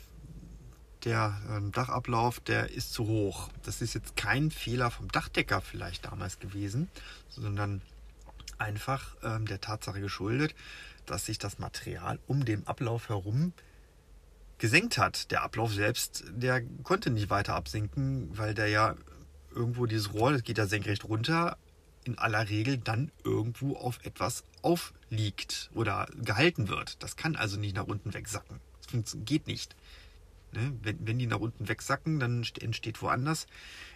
der 1.04 1.40
ähm, 1.50 1.72
Dachablauf, 1.72 2.40
der 2.40 2.70
ist 2.70 2.92
zu 2.92 3.06
hoch. 3.06 3.50
Das 3.64 3.82
ist 3.82 3.94
jetzt 3.94 4.16
kein 4.16 4.50
Fehler 4.50 4.90
vom 4.90 5.10
Dachdecker 5.10 5.60
vielleicht 5.60 6.04
damals 6.06 6.38
gewesen, 6.38 6.88
sondern 7.28 7.82
einfach 8.58 9.16
ähm, 9.22 9.46
der 9.46 9.60
Tatsache 9.60 10.00
geschuldet, 10.00 10.54
dass 11.06 11.26
sich 11.26 11.38
das 11.38 11.58
Material 11.58 12.18
um 12.26 12.44
den 12.44 12.66
Ablauf 12.66 13.08
herum 13.08 13.52
gesenkt 14.58 14.98
hat. 14.98 15.30
Der 15.30 15.42
Ablauf 15.42 15.72
selbst, 15.72 16.24
der 16.30 16.62
konnte 16.84 17.10
nicht 17.10 17.30
weiter 17.30 17.54
absinken, 17.54 18.30
weil 18.36 18.54
der 18.54 18.68
ja 18.68 18.94
irgendwo 19.54 19.86
dieses 19.86 20.14
Rohr, 20.14 20.32
das 20.32 20.44
geht 20.44 20.58
ja 20.58 20.66
senkrecht 20.66 21.04
runter, 21.04 21.56
in 22.04 22.18
aller 22.18 22.48
Regel 22.48 22.78
dann 22.78 23.10
irgendwo 23.24 23.76
auf 23.76 24.00
etwas 24.04 24.44
aufliegt 24.62 25.70
oder 25.74 26.06
gehalten 26.16 26.68
wird. 26.68 27.02
Das 27.02 27.16
kann 27.16 27.36
also 27.36 27.58
nicht 27.58 27.76
nach 27.76 27.86
unten 27.86 28.14
wegsacken. 28.14 28.60
Das 28.92 29.16
geht 29.24 29.46
nicht. 29.46 29.76
Ne? 30.52 30.72
Wenn, 30.82 31.06
wenn 31.06 31.18
die 31.18 31.26
nach 31.26 31.40
unten 31.40 31.68
wegsacken, 31.68 32.20
dann 32.20 32.44
entsteht 32.60 33.00
woanders 33.02 33.46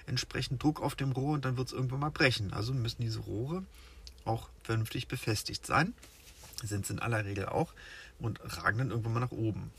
entsprechend 0.07 0.63
Druck 0.63 0.81
auf 0.81 0.95
dem 0.95 1.13
Rohr 1.13 1.35
und 1.35 1.45
dann 1.45 1.57
wird 1.57 1.69
es 1.69 1.75
irgendwann 1.75 2.01
mal 2.01 2.11
brechen. 2.11 2.53
Also 2.53 2.73
müssen 2.73 3.03
diese 3.03 3.21
Rohre 3.21 3.65
auch 4.27 4.49
vernünftig 4.63 5.09
befestigt 5.09 5.67
sein. 5.67 5.95
Sind 6.63 6.87
sie 6.87 6.95
in 6.95 6.99
aller 6.99 7.25
Regel 7.25 7.47
auch 7.47 7.73
und 8.19 8.41
ragen 8.43 8.79
dann 8.79 8.91
irgendwann 8.91 9.15
mal 9.15 9.21
nach 9.21 9.31
oben. 9.31 9.71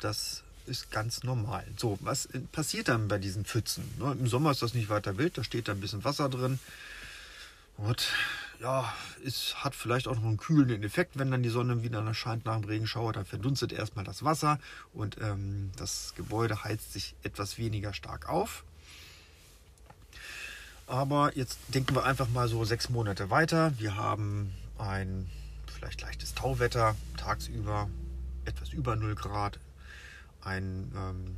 Das 0.00 0.42
ist 0.66 0.90
ganz 0.90 1.22
normal. 1.22 1.66
So, 1.76 1.98
was 2.00 2.28
passiert 2.52 2.88
dann 2.88 3.08
bei 3.08 3.18
diesen 3.18 3.44
Pfützen? 3.44 3.84
Ne, 3.98 4.12
Im 4.12 4.26
Sommer 4.26 4.50
ist 4.50 4.62
das 4.62 4.74
nicht 4.74 4.88
weiter 4.88 5.18
wild, 5.18 5.36
da 5.36 5.44
steht 5.44 5.68
da 5.68 5.72
ein 5.72 5.80
bisschen 5.80 6.04
Wasser 6.04 6.28
drin. 6.28 6.58
Und 7.76 8.08
ja, 8.60 8.92
es 9.24 9.64
hat 9.64 9.74
vielleicht 9.74 10.06
auch 10.06 10.14
noch 10.14 10.24
einen 10.24 10.36
kühlenden 10.36 10.82
Effekt, 10.82 11.18
wenn 11.18 11.30
dann 11.30 11.42
die 11.42 11.48
Sonne 11.48 11.82
wieder 11.82 12.04
erscheint 12.04 12.44
nach 12.44 12.60
dem 12.60 12.64
Regenschauer, 12.64 13.12
dann 13.12 13.24
verdunstet 13.24 13.72
erstmal 13.72 14.04
das 14.04 14.22
Wasser 14.22 14.58
und 14.92 15.16
ähm, 15.20 15.70
das 15.76 16.12
Gebäude 16.14 16.62
heizt 16.62 16.92
sich 16.92 17.14
etwas 17.22 17.56
weniger 17.56 17.94
stark 17.94 18.28
auf. 18.28 18.64
Aber 20.90 21.36
jetzt 21.36 21.60
denken 21.68 21.94
wir 21.94 22.04
einfach 22.04 22.28
mal 22.30 22.48
so 22.48 22.64
sechs 22.64 22.88
Monate 22.88 23.30
weiter. 23.30 23.78
Wir 23.78 23.94
haben 23.94 24.52
ein 24.76 25.30
vielleicht 25.72 26.00
leichtes 26.00 26.34
Tauwetter 26.34 26.96
tagsüber, 27.16 27.88
etwas 28.44 28.72
über 28.72 28.96
0 28.96 29.14
Grad, 29.14 29.60
ein, 30.40 30.90
ähm, 30.96 31.36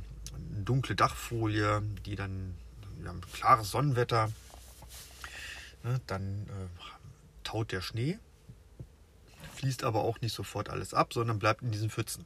eine 0.55 0.63
dunkle 0.63 0.95
Dachfolie, 0.95 1.83
die 2.03 2.15
dann, 2.15 2.55
wir 2.97 3.09
haben 3.09 3.21
klares 3.31 3.69
Sonnenwetter, 3.69 4.31
ne, 5.83 6.01
dann 6.07 6.47
äh, 6.47 7.43
taut 7.43 7.71
der 7.71 7.81
Schnee, 7.81 8.17
fließt 9.53 9.83
aber 9.83 10.03
auch 10.03 10.19
nicht 10.19 10.33
sofort 10.33 10.69
alles 10.69 10.95
ab, 10.95 11.13
sondern 11.13 11.37
bleibt 11.37 11.61
in 11.61 11.69
diesen 11.69 11.91
Pfützen. 11.91 12.25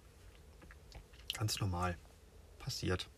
Ganz 1.34 1.60
normal 1.60 1.98
passiert. 2.60 3.10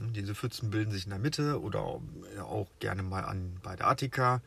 Und 0.00 0.16
diese 0.16 0.34
Pfützen 0.34 0.70
bilden 0.70 0.92
sich 0.92 1.04
in 1.04 1.10
der 1.10 1.18
Mitte 1.18 1.60
oder 1.60 1.80
auch 1.80 2.68
gerne 2.80 3.02
mal 3.02 3.24
an 3.24 3.58
bei 3.62 3.76
der 3.76 3.88
Attika. 3.88 4.42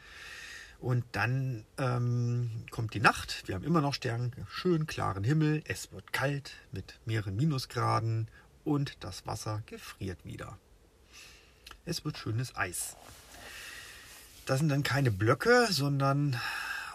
Und 0.80 1.04
dann 1.14 1.66
ähm, 1.78 2.52
kommt 2.70 2.94
die 2.94 3.00
Nacht. 3.00 3.48
Wir 3.48 3.56
haben 3.56 3.64
immer 3.64 3.82
noch 3.82 3.94
Sterne, 3.94 4.32
schön 4.50 4.86
klaren 4.86 5.24
Himmel. 5.24 5.64
Es 5.66 5.92
wird 5.92 6.14
kalt 6.14 6.52
mit 6.72 7.00
mehreren 7.06 7.36
Minusgraden 7.36 8.28
und 8.64 8.98
das 9.04 9.26
Wasser 9.26 9.64
gefriert 9.66 10.20
wieder. 10.24 10.58
Es 11.86 12.06
wird 12.06 12.18
schönes 12.18 12.56
Eis. 12.56 12.96
Das 14.46 14.60
sind 14.60 14.70
dann 14.70 14.84
keine 14.84 15.10
Blöcke, 15.10 15.68
sondern 15.72 16.40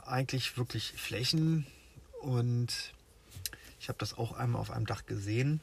eigentlich 0.05 0.57
wirklich 0.57 0.93
Flächen. 0.93 1.67
Und 2.21 2.93
ich 3.81 3.89
habe 3.89 3.99
das 3.99 4.17
auch 4.17 4.33
einmal 4.33 4.61
auf 4.61 4.71
einem 4.71 4.87
Dach 4.87 5.07
gesehen. 5.07 5.61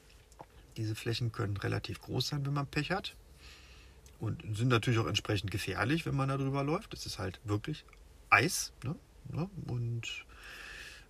Diese 0.79 0.95
Flächen 0.95 1.33
können 1.33 1.57
relativ 1.57 1.99
groß 1.99 2.29
sein, 2.29 2.45
wenn 2.45 2.53
man 2.53 2.65
Pech 2.65 2.91
hat. 2.91 3.15
Und 4.19 4.41
sind 4.55 4.69
natürlich 4.69 4.99
auch 4.99 5.07
entsprechend 5.07 5.51
gefährlich, 5.51 6.05
wenn 6.05 6.15
man 6.15 6.29
da 6.29 6.37
drüber 6.37 6.63
läuft. 6.63 6.93
Es 6.93 7.05
ist 7.05 7.19
halt 7.19 7.41
wirklich 7.43 7.83
Eis. 8.29 8.71
Ne? 8.85 8.95
ne? 9.27 9.49
Und 9.67 10.25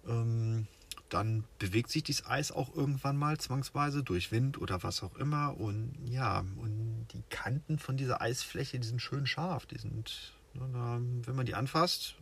ähm, 0.07 0.65
dann 1.09 1.43
bewegt 1.59 1.91
sich 1.91 2.03
dieses 2.03 2.25
Eis 2.25 2.51
auch 2.51 2.75
irgendwann 2.75 3.15
mal 3.15 3.37
zwangsweise 3.37 4.03
durch 4.03 4.31
Wind 4.31 4.59
oder 4.59 4.81
was 4.81 5.03
auch 5.03 5.15
immer. 5.17 5.55
Und 5.59 5.93
ja, 6.03 6.39
und 6.39 7.07
die 7.13 7.23
Kanten 7.29 7.77
von 7.77 7.95
dieser 7.95 8.21
Eisfläche, 8.21 8.79
die 8.79 8.87
sind 8.87 9.01
schön 9.01 9.27
scharf. 9.27 9.67
Die 9.67 9.77
sind, 9.77 10.33
ne, 10.55 10.99
wenn 11.25 11.35
man 11.35 11.45
die 11.45 11.55
anfasst, 11.55 12.15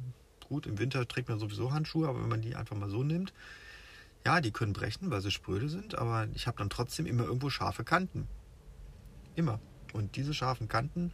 gut, 0.49 0.67
im 0.67 0.79
Winter 0.79 1.07
trägt 1.07 1.29
man 1.29 1.39
sowieso 1.39 1.71
Handschuhe, 1.71 2.10
aber 2.10 2.21
wenn 2.21 2.29
man 2.29 2.41
die 2.41 2.57
einfach 2.57 2.75
mal 2.75 2.89
so 2.89 3.03
nimmt, 3.03 3.33
ja, 4.25 4.41
die 4.41 4.51
können 4.51 4.73
brechen, 4.73 5.10
weil 5.10 5.21
sie 5.21 5.32
spröde 5.32 5.69
sind, 5.69 5.97
aber 5.97 6.27
ich 6.34 6.47
habe 6.47 6.58
dann 6.58 6.69
trotzdem 6.69 7.06
immer 7.06 7.23
irgendwo 7.23 7.49
scharfe 7.49 7.84
Kanten. 7.84 8.27
Immer. 9.36 9.60
Und 9.93 10.15
diese 10.15 10.34
scharfen 10.34 10.67
Kanten 10.67 11.13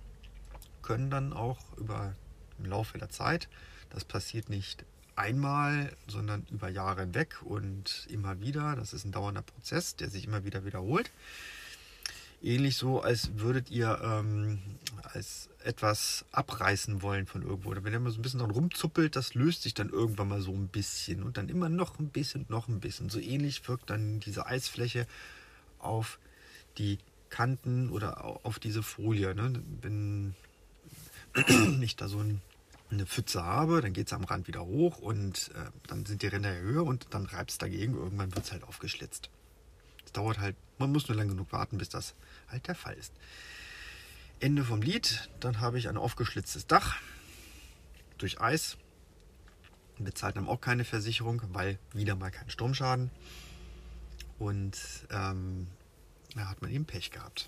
können 0.81 1.09
dann 1.09 1.33
auch 1.33 1.59
über 1.77 2.15
im 2.57 2.65
Laufe 2.65 2.97
der 2.97 3.09
Zeit 3.09 3.49
das 3.93 4.03
passiert 4.03 4.49
nicht 4.49 4.85
einmal, 5.15 5.95
sondern 6.07 6.45
über 6.49 6.67
Jahre 6.67 7.01
hinweg 7.01 7.41
und 7.43 8.07
immer 8.09 8.41
wieder. 8.41 8.75
Das 8.75 8.93
ist 8.93 9.05
ein 9.05 9.11
dauernder 9.11 9.43
Prozess, 9.43 9.95
der 9.95 10.09
sich 10.09 10.25
immer 10.25 10.43
wieder 10.43 10.65
wiederholt. 10.65 11.11
Ähnlich 12.41 12.75
so, 12.75 13.01
als 13.01 13.37
würdet 13.37 13.69
ihr 13.69 14.01
ähm, 14.03 14.59
als 15.03 15.49
etwas 15.63 16.25
abreißen 16.31 17.01
wollen 17.01 17.25
von 17.25 17.41
irgendwo. 17.41 17.69
Oder 17.69 17.83
wenn 17.83 18.01
mal 18.01 18.11
so 18.11 18.19
ein 18.19 18.21
bisschen 18.21 18.39
dran 18.39 18.51
rumzuppelt, 18.51 19.15
das 19.15 19.33
löst 19.33 19.63
sich 19.63 19.73
dann 19.73 19.89
irgendwann 19.89 20.27
mal 20.27 20.41
so 20.41 20.51
ein 20.51 20.67
bisschen 20.67 21.23
und 21.23 21.37
dann 21.37 21.49
immer 21.49 21.69
noch 21.69 21.99
ein 21.99 22.09
bisschen, 22.09 22.45
noch 22.49 22.67
ein 22.67 22.79
bisschen. 22.79 23.09
So 23.09 23.19
ähnlich 23.19 23.67
wirkt 23.67 23.89
dann 23.89 24.19
diese 24.19 24.45
Eisfläche 24.45 25.07
auf 25.79 26.19
die 26.77 26.99
Kanten 27.29 27.89
oder 27.89 28.23
auf 28.45 28.59
diese 28.59 28.83
Folie. 28.83 29.33
Ne? 29.35 29.61
Wenn 29.81 30.35
ich 31.81 31.95
da 31.95 32.07
so 32.07 32.19
ein 32.19 32.41
eine 32.93 33.05
Pfütze 33.05 33.43
habe, 33.43 33.81
dann 33.81 33.93
geht 33.93 34.07
es 34.07 34.13
am 34.13 34.23
Rand 34.23 34.47
wieder 34.47 34.65
hoch 34.65 34.99
und 34.99 35.51
äh, 35.55 35.71
dann 35.87 36.05
sind 36.05 36.21
die 36.21 36.27
Ränder 36.27 36.55
höher 36.55 36.83
und 36.83 37.07
dann 37.11 37.25
reibt 37.25 37.51
es 37.51 37.57
dagegen. 37.57 37.95
Irgendwann 37.95 38.33
wird 38.33 38.45
es 38.45 38.51
halt 38.51 38.63
aufgeschlitzt. 38.63 39.29
Es 40.05 40.11
dauert 40.11 40.39
halt, 40.39 40.55
man 40.77 40.91
muss 40.91 41.07
nur 41.07 41.17
lang 41.17 41.27
genug 41.27 41.51
warten, 41.51 41.77
bis 41.77 41.89
das 41.89 42.13
halt 42.49 42.67
der 42.67 42.75
Fall 42.75 42.93
ist. 42.93 43.13
Ende 44.43 44.65
vom 44.65 44.81
Lied, 44.81 45.29
dann 45.39 45.61
habe 45.61 45.79
ich 45.79 45.87
ein 45.87 45.95
aufgeschlitztes 45.95 46.67
Dach 46.67 46.97
durch 48.17 48.41
Eis. 48.41 48.75
Bezahlt 49.97 50.35
dann 50.35 50.49
auch 50.49 50.59
keine 50.59 50.83
Versicherung, 50.83 51.41
weil 51.53 51.79
wieder 51.93 52.15
mal 52.17 52.29
kein 52.29 52.49
Sturmschaden. 52.49 53.09
Und 54.39 54.77
ähm, 55.11 55.67
da 56.35 56.49
hat 56.49 56.61
man 56.61 56.71
eben 56.71 56.83
Pech 56.83 57.11
gehabt. 57.11 57.47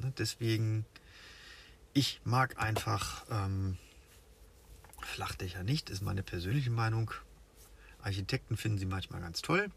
Ne, 0.00 0.10
deswegen, 0.16 0.86
ich 1.92 2.22
mag 2.24 2.58
einfach 2.58 3.26
ähm, 3.30 3.76
Flachdächer 5.02 5.62
nicht, 5.62 5.90
ist 5.90 6.00
meine 6.00 6.22
persönliche 6.22 6.70
Meinung. 6.70 7.10
Architekten 8.00 8.56
finden 8.56 8.78
sie 8.78 8.86
manchmal 8.86 9.20
ganz 9.20 9.42
toll. 9.42 9.70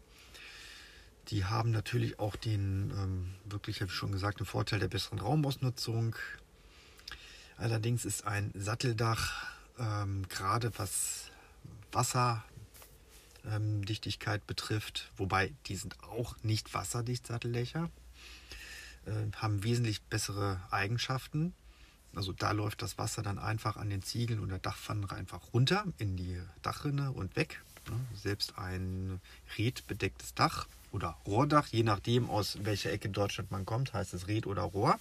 Die 1.28 1.44
haben 1.44 1.70
natürlich 1.70 2.18
auch 2.18 2.36
den, 2.36 2.90
ähm, 2.90 3.34
wirklich, 3.44 3.80
habe 3.80 3.90
ich 3.90 3.96
schon 3.96 4.12
gesagt, 4.12 4.40
den 4.40 4.46
Vorteil 4.46 4.80
der 4.80 4.88
besseren 4.88 5.20
Raumausnutzung. 5.20 6.16
Allerdings 7.56 8.04
ist 8.04 8.26
ein 8.26 8.50
Satteldach, 8.54 9.46
ähm, 9.78 10.28
gerade 10.28 10.76
was 10.78 11.30
Wasserdichtigkeit 11.92 14.40
ähm, 14.40 14.46
betrifft, 14.46 15.10
wobei 15.16 15.52
die 15.66 15.76
sind 15.76 16.02
auch 16.02 16.36
nicht 16.42 16.74
wasserdicht, 16.74 17.26
Satteldächer, 17.26 17.90
äh, 19.06 19.30
haben 19.36 19.62
wesentlich 19.62 20.02
bessere 20.02 20.60
Eigenschaften. 20.70 21.54
Also 22.14 22.32
da 22.32 22.52
läuft 22.52 22.82
das 22.82 22.98
Wasser 22.98 23.22
dann 23.22 23.38
einfach 23.38 23.76
an 23.76 23.88
den 23.88 24.02
Ziegeln 24.02 24.40
und 24.40 24.50
der 24.50 24.58
Dachpfanne 24.58 25.10
einfach 25.10 25.54
runter 25.54 25.86
in 25.98 26.16
die 26.16 26.38
Dachrinne 26.62 27.12
und 27.12 27.36
weg. 27.36 27.62
Selbst 28.14 28.58
ein 28.58 29.20
redbedecktes 29.56 30.34
Dach 30.34 30.66
oder 30.92 31.16
Rohrdach, 31.26 31.68
je 31.68 31.82
nachdem 31.82 32.30
aus 32.30 32.58
welcher 32.62 32.92
Ecke 32.92 33.08
Deutschland 33.08 33.50
man 33.50 33.66
kommt, 33.66 33.92
heißt 33.92 34.14
es 34.14 34.28
Red 34.28 34.46
oder 34.46 34.62
Rohr, 34.62 34.98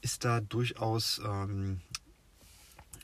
ist 0.00 0.24
da 0.24 0.40
durchaus 0.40 1.20
ähm, 1.24 1.80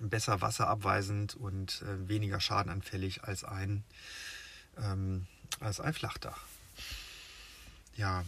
besser 0.00 0.40
wasserabweisend 0.40 1.34
und 1.34 1.82
äh, 1.82 2.08
weniger 2.08 2.40
schadenanfällig 2.40 3.24
als 3.24 3.44
ein, 3.44 3.84
ähm, 4.78 5.26
als 5.60 5.80
ein 5.80 5.94
Flachdach. 5.94 6.40
Ja, 7.96 8.24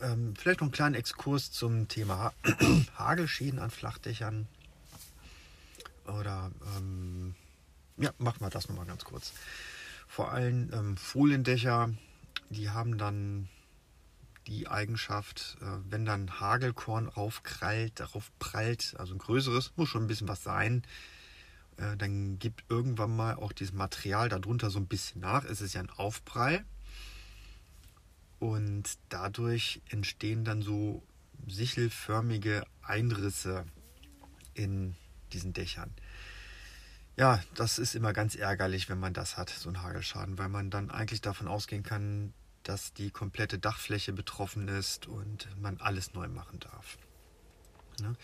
ähm, 0.00 0.34
vielleicht 0.36 0.60
noch 0.60 0.66
einen 0.66 0.72
kleinen 0.72 0.94
Exkurs 0.94 1.52
zum 1.52 1.88
Thema 1.88 2.32
Hagelschäden 2.98 3.58
an 3.58 3.70
Flachdächern. 3.70 4.48
Oder 6.06 6.50
ähm, 6.76 7.34
ja, 7.96 8.12
machen 8.18 8.40
wir 8.40 8.50
das 8.50 8.68
nochmal 8.68 8.86
ganz 8.86 9.04
kurz. 9.04 9.32
Vor 10.08 10.32
allem 10.32 10.70
ähm, 10.72 10.96
Foliendächer, 10.96 11.90
die 12.50 12.70
haben 12.70 12.98
dann 12.98 13.48
die 14.46 14.68
Eigenschaft, 14.68 15.56
äh, 15.60 15.64
wenn 15.88 16.04
dann 16.04 16.40
Hagelkorn 16.40 17.08
raufkrallt, 17.08 17.98
darauf 17.98 18.30
prallt, 18.38 18.94
also 18.98 19.14
ein 19.14 19.18
größeres, 19.18 19.72
muss 19.76 19.88
schon 19.88 20.04
ein 20.04 20.06
bisschen 20.06 20.28
was 20.28 20.42
sein, 20.42 20.82
äh, 21.76 21.96
dann 21.96 22.38
gibt 22.38 22.64
irgendwann 22.68 23.14
mal 23.16 23.34
auch 23.34 23.52
dieses 23.52 23.74
Material 23.74 24.28
darunter 24.28 24.70
so 24.70 24.78
ein 24.78 24.86
bisschen 24.86 25.20
nach. 25.20 25.44
Es 25.44 25.60
ist 25.60 25.74
ja 25.74 25.80
ein 25.80 25.90
Aufprall 25.90 26.64
und 28.38 28.98
dadurch 29.08 29.80
entstehen 29.88 30.44
dann 30.44 30.62
so 30.62 31.02
sichelförmige 31.46 32.64
Einrisse 32.82 33.64
in 34.54 34.94
diesen 35.32 35.52
Dächern. 35.52 35.90
Ja, 37.16 37.40
das 37.54 37.78
ist 37.78 37.94
immer 37.94 38.12
ganz 38.12 38.34
ärgerlich, 38.34 38.88
wenn 38.88 38.98
man 38.98 39.12
das 39.12 39.36
hat, 39.36 39.48
so 39.48 39.68
ein 39.68 39.82
Hagelschaden, 39.82 40.36
weil 40.36 40.48
man 40.48 40.70
dann 40.70 40.90
eigentlich 40.90 41.20
davon 41.20 41.46
ausgehen 41.46 41.84
kann, 41.84 42.32
dass 42.64 42.92
die 42.92 43.10
komplette 43.10 43.58
Dachfläche 43.58 44.12
betroffen 44.12 44.66
ist 44.66 45.06
und 45.06 45.48
man 45.60 45.80
alles 45.80 46.14
neu 46.14 46.26
machen 46.26 46.58
darf. 46.58 46.98
Ne? 48.00 48.16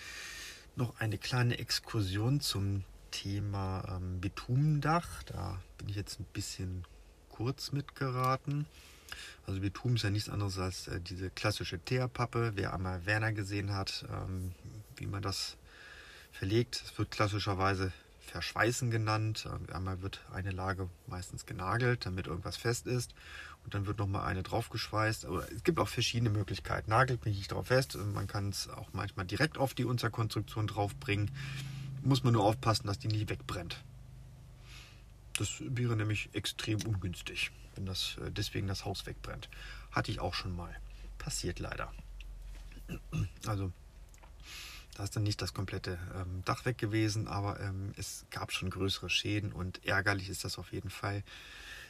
Noch 0.74 0.98
eine 0.98 1.18
kleine 1.18 1.58
Exkursion 1.58 2.40
zum 2.40 2.84
Thema 3.12 3.84
ähm, 3.96 4.20
Bitumendach. 4.20 5.22
Da 5.24 5.60
bin 5.78 5.88
ich 5.88 5.96
jetzt 5.96 6.18
ein 6.18 6.26
bisschen 6.32 6.84
kurz 7.28 7.70
mitgeraten. 7.70 8.66
Also 9.46 9.60
Bitum 9.60 9.96
ist 9.96 10.02
ja 10.02 10.10
nichts 10.10 10.28
anderes 10.28 10.58
als 10.58 10.88
äh, 10.88 11.00
diese 11.00 11.30
klassische 11.30 11.78
Teerpappe. 11.78 12.52
Wer 12.56 12.74
einmal 12.74 13.06
Werner 13.06 13.32
gesehen 13.32 13.72
hat, 13.72 14.04
ähm, 14.10 14.52
wie 14.96 15.06
man 15.06 15.22
das 15.22 15.56
verlegt, 16.32 16.82
es 16.84 16.98
wird 16.98 17.10
klassischerweise 17.10 17.92
Verschweißen 18.30 18.90
genannt. 18.90 19.48
Ähm, 19.50 19.74
einmal 19.74 20.02
wird 20.02 20.20
eine 20.32 20.50
Lage 20.50 20.88
meistens 21.06 21.46
genagelt, 21.46 22.06
damit 22.06 22.26
irgendwas 22.26 22.56
fest 22.56 22.86
ist. 22.86 23.14
Und 23.64 23.74
dann 23.74 23.86
wird 23.86 23.98
nochmal 23.98 24.26
eine 24.26 24.42
draufgeschweißt. 24.42 25.26
Aber 25.26 25.50
es 25.52 25.62
gibt 25.62 25.78
auch 25.78 25.88
verschiedene 25.88 26.30
Möglichkeiten. 26.30 26.90
Nagelt 26.90 27.24
mich 27.24 27.36
nicht 27.36 27.52
drauf 27.52 27.66
fest. 27.68 27.96
Man 27.96 28.26
kann 28.26 28.48
es 28.48 28.68
auch 28.68 28.88
manchmal 28.92 29.26
direkt 29.26 29.58
auf 29.58 29.74
die 29.74 29.84
Unterkonstruktion 29.84 30.66
draufbringen. 30.66 31.30
Muss 32.02 32.24
man 32.24 32.32
nur 32.32 32.44
aufpassen, 32.44 32.86
dass 32.86 32.98
die 32.98 33.08
nicht 33.08 33.28
wegbrennt. 33.28 33.82
Das 35.38 35.56
wäre 35.60 35.96
nämlich 35.96 36.30
extrem 36.32 36.80
ungünstig 36.82 37.50
wenn 37.80 37.86
das 37.86 38.16
äh, 38.18 38.30
deswegen 38.30 38.66
das 38.66 38.84
Haus 38.84 39.06
wegbrennt. 39.06 39.48
Hatte 39.90 40.10
ich 40.10 40.20
auch 40.20 40.34
schon 40.34 40.54
mal. 40.54 40.74
Passiert 41.18 41.58
leider. 41.58 41.92
Also 43.46 43.72
da 44.96 45.04
ist 45.04 45.14
dann 45.16 45.22
nicht 45.22 45.40
das 45.40 45.54
komplette 45.54 45.98
ähm, 46.14 46.42
Dach 46.44 46.64
weg 46.64 46.78
gewesen, 46.78 47.28
aber 47.28 47.60
ähm, 47.60 47.92
es 47.96 48.26
gab 48.30 48.52
schon 48.52 48.70
größere 48.70 49.10
Schäden 49.10 49.52
und 49.52 49.84
ärgerlich 49.84 50.28
ist 50.28 50.44
das 50.44 50.58
auf 50.58 50.72
jeden 50.72 50.90
Fall. 50.90 51.22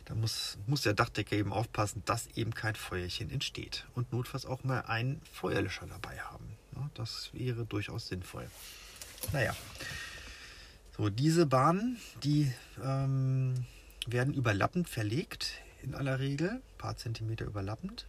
Da 0.05 0.15
muss, 0.15 0.59
muss 0.67 0.83
der 0.83 0.95
Dachdecker 0.95 1.37
eben 1.37 1.53
aufpassen, 1.53 2.03
dass 2.05 2.27
eben 2.29 2.55
kein 2.55 2.75
Feuerchen 2.75 3.31
entsteht 3.31 3.87
und 3.95 4.13
notfalls 4.13 4.47
auch 4.47 4.65
mal 4.65 4.83
einen 4.83 5.21
Feuerlöscher 5.33 5.87
dabei 5.87 6.19
haben. 6.19 6.57
Ja, 6.75 6.91
das 6.95 7.31
wäre 7.33 7.65
durchaus 7.67 8.09
sinnvoll. 8.09 8.51
Naja, 9.33 9.55
so 10.97 11.09
diese 11.11 11.47
Bahnen, 11.47 11.99
die 12.23 12.53
ähm, 12.83 13.67
werden 14.07 14.35
überlappend 14.35 14.89
verlegt 14.89 15.63
in 15.83 15.95
aller 15.95 16.19
Regel, 16.19 16.51
ein 16.51 16.79
paar 16.79 16.97
Zentimeter 16.97 17.45
überlappend. 17.45 18.07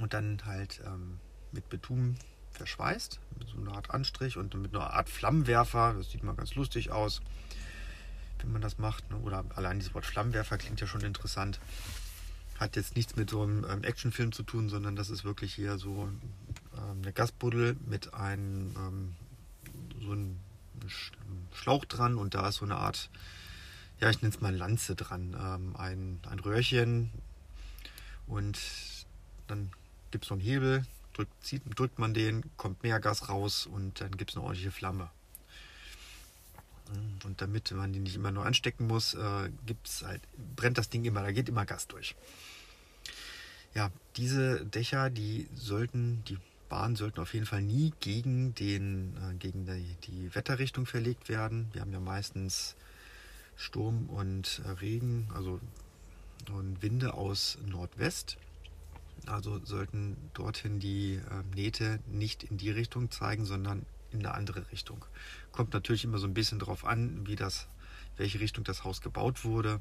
Und 0.00 0.14
dann 0.14 0.40
halt 0.44 0.80
ähm, 0.86 1.18
mit 1.52 1.68
Beton 1.68 2.16
verschweißt, 2.60 3.18
mit 3.38 3.48
so 3.48 3.56
einer 3.56 3.74
Art 3.74 3.90
Anstrich 3.90 4.36
und 4.36 4.52
mit 4.54 4.74
einer 4.74 4.92
Art 4.92 5.08
Flammenwerfer. 5.08 5.94
Das 5.96 6.10
sieht 6.10 6.22
mal 6.22 6.34
ganz 6.34 6.54
lustig 6.56 6.90
aus, 6.90 7.22
wenn 8.38 8.52
man 8.52 8.60
das 8.60 8.76
macht. 8.76 9.08
Ne? 9.10 9.16
Oder 9.16 9.46
allein 9.54 9.78
dieses 9.78 9.94
Wort 9.94 10.04
Flammenwerfer 10.04 10.58
klingt 10.58 10.78
ja 10.78 10.86
schon 10.86 11.00
interessant. 11.00 11.58
Hat 12.58 12.76
jetzt 12.76 12.96
nichts 12.96 13.16
mit 13.16 13.30
so 13.30 13.42
einem 13.42 13.64
ähm, 13.64 13.82
Actionfilm 13.82 14.32
zu 14.32 14.42
tun, 14.42 14.68
sondern 14.68 14.94
das 14.94 15.08
ist 15.08 15.24
wirklich 15.24 15.54
hier 15.54 15.78
so 15.78 16.10
ähm, 16.76 17.00
eine 17.00 17.14
Gasbuddel 17.14 17.76
mit 17.86 18.12
einem 18.12 18.74
ähm, 18.76 19.16
so 20.02 20.12
einem 20.12 20.36
Schlauch 21.54 21.86
dran 21.86 22.16
und 22.16 22.34
da 22.34 22.48
ist 22.48 22.56
so 22.56 22.66
eine 22.66 22.76
Art, 22.76 23.08
ja, 24.00 24.10
ich 24.10 24.20
nenne 24.20 24.34
es 24.34 24.42
mal 24.42 24.54
Lanze 24.54 24.96
dran, 24.96 25.34
ein, 25.76 26.20
ein 26.28 26.38
Röhrchen 26.38 27.10
und 28.26 28.58
dann 29.46 29.70
gibt 30.10 30.24
es 30.24 30.28
so 30.28 30.34
einen 30.34 30.42
Hebel, 30.42 30.86
drückt, 31.20 31.44
zieht, 31.44 31.62
drückt 31.78 31.98
man 31.98 32.14
den, 32.14 32.44
kommt 32.56 32.82
mehr 32.82 33.00
Gas 33.00 33.28
raus 33.28 33.66
und 33.66 34.00
dann 34.00 34.16
gibt 34.16 34.30
es 34.30 34.36
eine 34.36 34.44
ordentliche 34.44 34.70
Flamme. 34.70 35.10
Und 37.24 37.40
damit 37.40 37.70
man 37.70 37.92
die 37.92 38.00
nicht 38.00 38.16
immer 38.16 38.32
nur 38.32 38.46
anstecken 38.46 38.86
muss, 38.86 39.14
äh, 39.14 39.50
gibt's 39.64 40.02
halt, 40.02 40.22
brennt 40.56 40.76
das 40.76 40.88
Ding 40.88 41.04
immer, 41.04 41.22
da 41.22 41.30
geht 41.30 41.48
immer 41.48 41.64
Gas 41.64 41.86
durch. 41.86 42.16
Ja, 43.74 43.92
diese 44.16 44.64
Dächer, 44.66 45.10
die 45.10 45.48
sollten, 45.54 46.24
die 46.24 46.38
Bahnen 46.68 46.96
sollten 46.96 47.20
auf 47.20 47.34
jeden 47.34 47.46
Fall 47.46 47.62
nie 47.62 47.92
gegen, 48.00 48.54
den, 48.54 49.16
äh, 49.16 49.34
gegen 49.34 49.66
die, 49.66 49.96
die 50.10 50.34
Wetterrichtung 50.34 50.86
verlegt 50.86 51.28
werden. 51.28 51.68
Wir 51.72 51.82
haben 51.82 51.92
ja 51.92 52.00
meistens 52.00 52.74
Sturm 53.56 54.08
und 54.08 54.60
äh, 54.64 54.70
Regen, 54.70 55.28
also 55.34 55.60
und 56.48 56.82
Winde 56.82 57.14
aus 57.14 57.58
Nordwest. 57.66 58.38
Also 59.30 59.64
sollten 59.64 60.16
dorthin 60.34 60.80
die 60.80 61.14
äh, 61.14 61.54
Nähte 61.54 62.00
nicht 62.08 62.42
in 62.42 62.56
die 62.56 62.70
Richtung 62.70 63.10
zeigen, 63.10 63.44
sondern 63.44 63.86
in 64.10 64.20
eine 64.20 64.34
andere 64.34 64.70
Richtung. 64.72 65.04
Kommt 65.52 65.72
natürlich 65.72 66.04
immer 66.04 66.18
so 66.18 66.26
ein 66.26 66.34
bisschen 66.34 66.58
darauf 66.58 66.84
an, 66.84 67.26
wie 67.26 67.36
das, 67.36 67.68
welche 68.16 68.40
Richtung 68.40 68.64
das 68.64 68.84
Haus 68.84 69.00
gebaut 69.00 69.44
wurde 69.44 69.80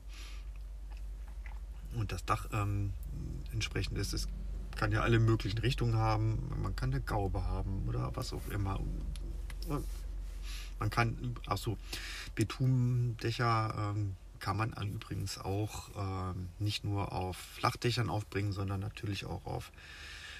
und 1.96 2.12
das 2.12 2.26
Dach 2.26 2.48
ähm, 2.54 2.94
entsprechend 3.52 3.98
ist. 3.98 4.14
Es 4.14 4.28
kann 4.76 4.92
ja 4.92 5.02
alle 5.02 5.20
möglichen 5.20 5.58
Richtungen 5.58 5.96
haben. 5.96 6.52
Man 6.62 6.76
kann 6.76 6.92
eine 6.92 7.02
Gaube 7.02 7.44
haben 7.44 7.88
oder 7.88 8.16
was 8.16 8.34
auch 8.34 8.48
immer. 8.50 8.80
Man 10.80 10.90
kann, 10.90 11.36
ach 11.48 11.58
so, 11.58 11.78
Betundächer 12.36 13.94
ähm, 13.96 14.16
kann 14.40 14.58
man 14.58 14.74
übrigens 14.74 15.38
auch 15.38 15.90
äh, 15.96 16.34
nicht 16.60 16.84
nur 16.84 17.12
auf 17.12 17.38
Flachdächern 17.38 18.10
aufbringen, 18.10 18.52
sondern 18.52 18.80
natürlich 18.80 19.26
auch 19.26 19.46
auf 19.46 19.72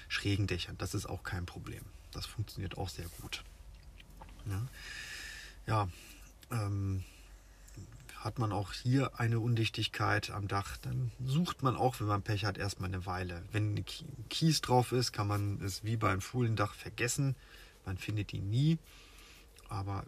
schrägen 0.08 0.46
Dächern. 0.46 0.76
Das 0.78 0.94
ist 0.94 1.06
auch 1.06 1.22
kein 1.22 1.46
Problem. 1.46 1.84
Das 2.12 2.26
funktioniert 2.26 2.76
auch 2.76 2.88
sehr 2.88 3.06
gut. 3.20 3.44
Ja, 4.46 4.66
ja 5.66 5.88
ähm, 6.50 7.04
hat 8.20 8.38
man 8.38 8.52
auch 8.52 8.72
hier 8.72 9.18
eine 9.18 9.40
Undichtigkeit 9.40 10.30
am 10.30 10.46
Dach, 10.46 10.76
dann 10.78 11.10
sucht 11.24 11.62
man 11.62 11.74
auch, 11.74 12.00
wenn 12.00 12.06
man 12.06 12.22
Pech 12.22 12.44
hat, 12.44 12.58
erstmal 12.58 12.90
eine 12.90 13.06
Weile. 13.06 13.42
Wenn 13.50 13.82
Kies 14.28 14.60
drauf 14.60 14.92
ist, 14.92 15.12
kann 15.12 15.26
man 15.26 15.60
es 15.62 15.84
wie 15.84 15.96
beim 15.96 16.20
Fuhlendach 16.20 16.74
vergessen. 16.74 17.34
Man 17.86 17.96
findet 17.96 18.34
ihn 18.34 18.50
nie. 18.50 18.78
Aber 19.70 20.04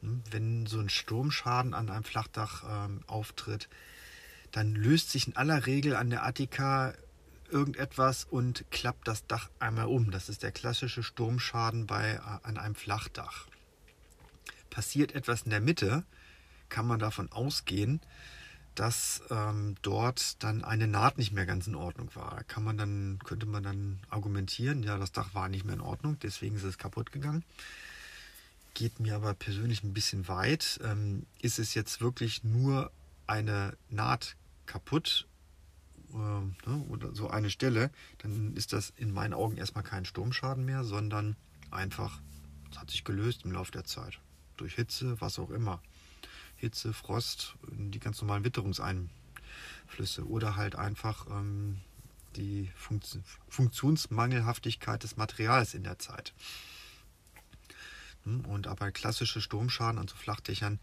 wenn 0.00 0.66
so 0.66 0.78
ein 0.78 0.88
Sturmschaden 0.88 1.74
an 1.74 1.90
einem 1.90 2.04
Flachdach 2.04 2.64
ähm, 2.68 3.02
auftritt, 3.06 3.68
dann 4.52 4.74
löst 4.74 5.10
sich 5.10 5.26
in 5.26 5.36
aller 5.36 5.66
Regel 5.66 5.96
an 5.96 6.10
der 6.10 6.24
Attika 6.24 6.94
irgendetwas 7.50 8.24
und 8.24 8.64
klappt 8.70 9.08
das 9.08 9.26
Dach 9.26 9.50
einmal 9.58 9.86
um. 9.86 10.10
Das 10.10 10.28
ist 10.28 10.42
der 10.42 10.52
klassische 10.52 11.02
Sturmschaden 11.02 11.86
bei, 11.86 12.14
äh, 12.14 12.46
an 12.46 12.58
einem 12.58 12.74
Flachdach. 12.74 13.46
Passiert 14.70 15.14
etwas 15.14 15.42
in 15.42 15.50
der 15.50 15.60
Mitte, 15.60 16.04
kann 16.68 16.86
man 16.86 16.98
davon 16.98 17.32
ausgehen, 17.32 18.00
dass 18.74 19.22
ähm, 19.30 19.74
dort 19.82 20.42
dann 20.44 20.62
eine 20.62 20.86
Naht 20.86 21.18
nicht 21.18 21.32
mehr 21.32 21.46
ganz 21.46 21.66
in 21.66 21.74
Ordnung 21.74 22.14
war. 22.14 22.44
Kann 22.44 22.62
man 22.62 22.78
dann, 22.78 23.18
könnte 23.24 23.46
man 23.46 23.62
dann 23.62 23.98
argumentieren, 24.08 24.82
ja, 24.82 24.98
das 24.98 25.10
Dach 25.10 25.34
war 25.34 25.48
nicht 25.48 25.64
mehr 25.64 25.74
in 25.74 25.80
Ordnung, 25.80 26.18
deswegen 26.20 26.56
ist 26.56 26.64
es 26.64 26.78
kaputt 26.78 27.10
gegangen 27.10 27.44
geht 28.74 29.00
mir 29.00 29.16
aber 29.16 29.34
persönlich 29.34 29.82
ein 29.82 29.94
bisschen 29.94 30.28
weit. 30.28 30.80
Ähm, 30.84 31.26
ist 31.40 31.58
es 31.58 31.74
jetzt 31.74 32.00
wirklich 32.00 32.44
nur 32.44 32.90
eine 33.26 33.76
Naht 33.90 34.36
kaputt 34.66 35.26
äh, 36.12 36.16
ne, 36.16 36.84
oder 36.88 37.14
so 37.14 37.28
eine 37.28 37.50
Stelle, 37.50 37.90
dann 38.18 38.54
ist 38.54 38.72
das 38.72 38.92
in 38.96 39.12
meinen 39.12 39.34
Augen 39.34 39.56
erstmal 39.56 39.84
kein 39.84 40.04
Sturmschaden 40.04 40.64
mehr, 40.64 40.84
sondern 40.84 41.36
einfach, 41.70 42.20
es 42.70 42.78
hat 42.78 42.90
sich 42.90 43.04
gelöst 43.04 43.44
im 43.44 43.52
Laufe 43.52 43.72
der 43.72 43.84
Zeit. 43.84 44.18
Durch 44.56 44.74
Hitze, 44.74 45.20
was 45.20 45.38
auch 45.38 45.50
immer. 45.50 45.82
Hitze, 46.56 46.92
Frost, 46.92 47.56
die 47.70 48.00
ganz 48.00 48.20
normalen 48.20 48.44
Witterungseinflüsse 48.44 50.26
oder 50.26 50.56
halt 50.56 50.74
einfach 50.76 51.26
ähm, 51.30 51.80
die 52.36 52.70
Funktionsmangelhaftigkeit 53.48 55.02
des 55.02 55.16
Materials 55.16 55.74
in 55.74 55.84
der 55.84 55.98
Zeit. 55.98 56.32
Und 58.46 58.66
aber 58.66 58.90
klassische 58.92 59.40
Sturmschaden 59.40 59.98
an 59.98 60.08
so 60.08 60.16
Flachdächern 60.16 60.78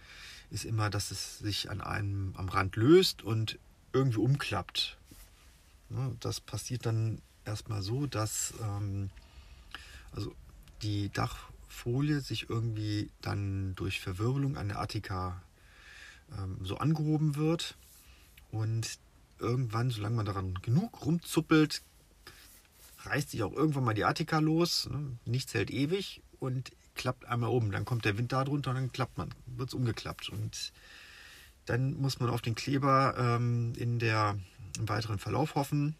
ist 0.50 0.66
immer, 0.66 0.90
dass 0.90 1.12
es 1.12 1.40
sich 1.40 1.70
an 1.70 1.82
einem 1.82 2.34
am 2.36 2.50
Rand 2.50 2.76
löst 2.76 3.24
und 3.24 3.58
irgendwie 3.94 4.20
umklappt. 4.20 4.98
Das 6.20 6.40
passiert 6.40 6.86
dann 6.86 7.22
erstmal 7.46 7.82
so, 7.82 8.08
dass 8.08 8.54
ähm, 8.62 9.10
also 10.12 10.34
die 10.82 11.10
Dachfolie 11.10 12.20
sich 12.20 12.50
irgendwie 12.50 13.10
dann 13.22 13.76
durch 13.76 14.00
Verwirbelung 14.02 14.58
an 14.58 14.68
der 14.68 14.80
Attika 14.80 15.42
ähm, 16.38 16.58
so 16.64 16.78
angehoben 16.78 17.36
wird 17.36 17.78
und 18.52 18.98
irgendwann, 19.40 19.90
solange 19.90 20.16
man 20.16 20.26
daran 20.26 20.56
genug 20.62 21.06
rumzuppelt, 21.06 21.82
reißt 23.04 23.32
sich 23.32 23.44
auch 23.44 23.54
irgendwann 23.54 23.84
mal 23.84 23.94
die 23.94 24.06
Attika 24.06 24.40
los. 24.40 24.90
Nichts 25.26 25.54
hält 25.54 25.70
ewig 25.70 26.22
und 26.40 26.72
klappt 26.96 27.26
einmal 27.26 27.50
um. 27.50 27.72
Dann 27.72 27.86
kommt 27.86 28.06
der 28.06 28.18
Wind 28.18 28.32
da 28.32 28.44
drunter 28.44 28.72
und 28.72 28.76
dann 28.78 28.92
klappt 28.92 29.18
man, 29.18 29.30
wird 29.46 29.70
es 29.70 29.76
umgeklappt. 29.76 30.30
Und 30.30 30.74
dann 31.66 31.94
muss 31.94 32.20
man 32.20 32.30
auf 32.30 32.42
den 32.42 32.56
Kleber 32.56 33.16
ähm, 33.18 33.74
in 33.78 34.00
der, 34.00 34.38
im 34.78 34.90
weiteren 34.90 35.20
Verlauf 35.20 35.56
hoffen, 35.56 35.96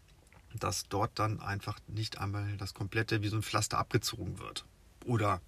dass 0.54 0.88
dort 0.88 1.18
dann 1.18 1.40
einfach 1.40 1.78
nicht 1.86 2.18
einmal 2.18 2.56
das 2.56 2.74
komplette 2.74 3.22
wie 3.22 3.28
so 3.28 3.36
ein 3.36 3.42
Pflaster 3.42 3.78
abgezogen 3.78 4.38
wird. 4.38 4.64
Oder 5.04 5.40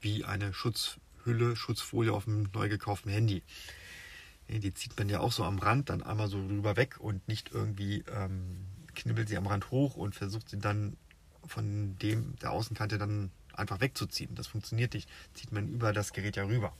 wie 0.00 0.24
eine 0.24 0.54
Schutzhülle, 0.54 1.56
Schutzfolie 1.56 2.12
auf 2.12 2.24
dem 2.24 2.48
neu 2.54 2.68
gekauften 2.68 3.10
Handy. 3.10 3.42
Die 4.48 4.74
zieht 4.74 4.98
man 4.98 5.08
ja 5.08 5.20
auch 5.20 5.32
so 5.32 5.44
am 5.44 5.58
Rand 5.58 5.88
dann 5.88 6.02
einmal 6.02 6.28
so 6.28 6.38
rüber 6.38 6.76
weg 6.76 6.96
und 6.98 7.26
nicht 7.26 7.52
irgendwie 7.52 8.04
ähm, 8.12 8.66
knibbelt 8.94 9.28
sie 9.28 9.36
am 9.36 9.46
Rand 9.46 9.70
hoch 9.70 9.96
und 9.96 10.14
versucht 10.14 10.50
sie 10.50 10.58
dann 10.58 10.96
von 11.46 11.96
dem 11.98 12.36
der 12.40 12.52
Außenkante 12.52 12.98
dann 12.98 13.30
einfach 13.58 13.80
wegzuziehen. 13.80 14.34
Das 14.34 14.46
funktioniert 14.46 14.94
nicht. 14.94 15.08
Zieht 15.34 15.52
man 15.52 15.68
über 15.68 15.92
das 15.92 16.12
Gerät 16.12 16.36
ja 16.36 16.44
rüber. 16.44 16.72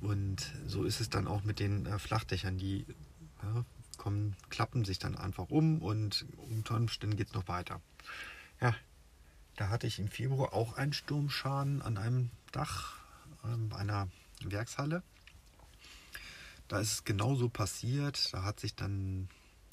Und 0.00 0.52
so 0.66 0.84
ist 0.84 1.00
es 1.00 1.10
dann 1.10 1.26
auch 1.26 1.42
mit 1.42 1.58
den 1.58 1.86
äh, 1.86 1.98
Flachdächern. 1.98 2.58
Die 2.58 2.86
ja, 3.42 3.64
kommen, 3.96 4.36
klappen 4.48 4.84
sich 4.84 4.98
dann 4.98 5.16
einfach 5.16 5.50
um 5.50 5.82
und 5.82 6.24
unter 6.48 6.76
Umständen 6.76 7.16
geht 7.16 7.28
es 7.28 7.34
noch 7.34 7.48
weiter. 7.48 7.80
Ja, 8.60 8.74
da 9.56 9.68
hatte 9.68 9.86
ich 9.86 9.98
im 9.98 10.08
Februar 10.08 10.52
auch 10.52 10.74
einen 10.74 10.92
Sturmschaden 10.92 11.82
an 11.82 11.98
einem 11.98 12.30
Dach 12.52 12.98
äh, 13.44 13.74
einer 13.74 14.08
Werkshalle. 14.42 15.02
Da 16.68 16.78
ist 16.78 16.92
es 16.92 17.04
genauso 17.04 17.48
passiert. 17.48 18.32
Da 18.32 18.44
hat 18.44 18.60
sich 18.60 18.76
dann 18.76 19.28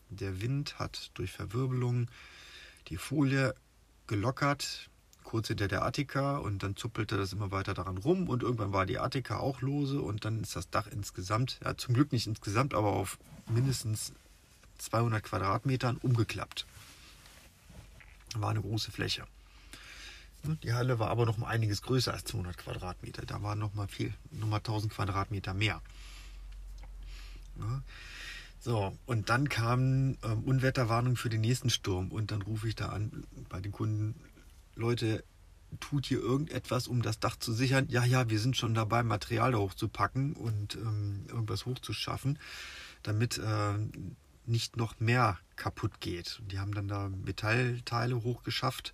der 0.10 0.42
Wind 0.42 0.80
hat 0.80 1.12
durch 1.14 1.32
Verwirbelung 1.32 2.10
die 2.88 2.98
Folie 2.98 3.54
gelockert, 4.08 4.90
kurz 5.24 5.50
hinter 5.50 5.68
der 5.68 5.84
Attika 5.84 6.38
und 6.38 6.64
dann 6.64 6.76
zuppelte 6.76 7.18
das 7.18 7.34
immer 7.34 7.52
weiter 7.52 7.74
daran 7.74 7.98
rum 7.98 8.30
und 8.30 8.44
irgendwann 8.44 8.74
war 8.74 8.86
die 8.86 9.00
Attika 9.00 9.40
auch 9.40 9.62
lose 9.62 10.02
und 10.02 10.26
dann 10.26 10.42
ist 10.42 10.56
das 10.56 10.70
Dach 10.70 10.88
insgesamt, 10.88 11.60
ja 11.64 11.76
zum 11.76 11.94
Glück 11.94 12.12
nicht 12.12 12.28
insgesamt, 12.28 12.74
aber 12.74 12.94
auf 12.94 13.20
mindestens 13.50 14.14
200 14.78 15.24
Quadratmetern 15.24 15.98
umgeklappt. 15.98 16.66
War 18.36 18.50
eine 18.52 18.62
große 18.62 18.92
Fläche. 18.92 19.26
Die 20.64 20.74
Halle 20.74 21.00
war 21.00 21.10
aber 21.10 21.26
noch 21.26 21.38
um 21.38 21.44
einiges 21.44 21.82
größer 21.82 22.14
als 22.14 22.26
200 22.26 22.58
Quadratmeter. 22.58 23.26
Da 23.26 23.42
waren 23.42 23.60
noch 23.60 23.74
mal 23.74 23.88
viel, 23.88 24.14
noch 24.32 24.48
mal 24.48 24.58
1000 24.58 24.94
Quadratmeter 24.94 25.54
mehr. 25.54 25.82
Ja. 27.60 27.82
So, 28.60 28.98
und 29.06 29.30
dann 29.30 29.50
kam 29.50 30.18
ähm, 30.24 30.44
Unwetterwarnung 30.44 31.16
für 31.16 31.30
den 31.30 31.42
nächsten 31.42 31.70
Sturm. 31.70 32.12
Und 32.12 32.32
dann 32.32 32.42
rufe 32.42 32.68
ich 32.68 32.76
da 32.76 32.90
an 32.90 33.26
bei 33.50 33.62
den 33.62 33.72
Kunden, 33.72 34.16
Leute, 34.76 35.24
tut 35.80 36.06
hier 36.06 36.20
irgendetwas, 36.20 36.88
um 36.88 37.02
das 37.02 37.20
Dach 37.20 37.36
zu 37.38 37.54
sichern? 37.54 37.88
Ja, 37.90 38.04
ja, 38.04 38.30
wir 38.30 38.40
sind 38.40 38.58
schon 38.58 38.74
dabei, 38.74 39.04
Material 39.04 39.52
da 39.52 39.58
hochzupacken 39.58 40.34
und 40.34 40.76
ähm, 40.76 41.26
irgendwas 41.28 41.66
hochzuschaffen, 41.66 42.40
damit 43.04 43.38
äh, 43.38 43.74
nicht 44.46 44.78
noch 44.78 45.00
mehr 45.00 45.38
kaputt 45.56 46.00
geht. 46.00 46.40
Und 46.40 46.52
die 46.52 46.60
haben 46.60 46.74
dann 46.74 46.88
da 46.88 47.10
Metallteile 47.10 48.24
hochgeschafft 48.24 48.94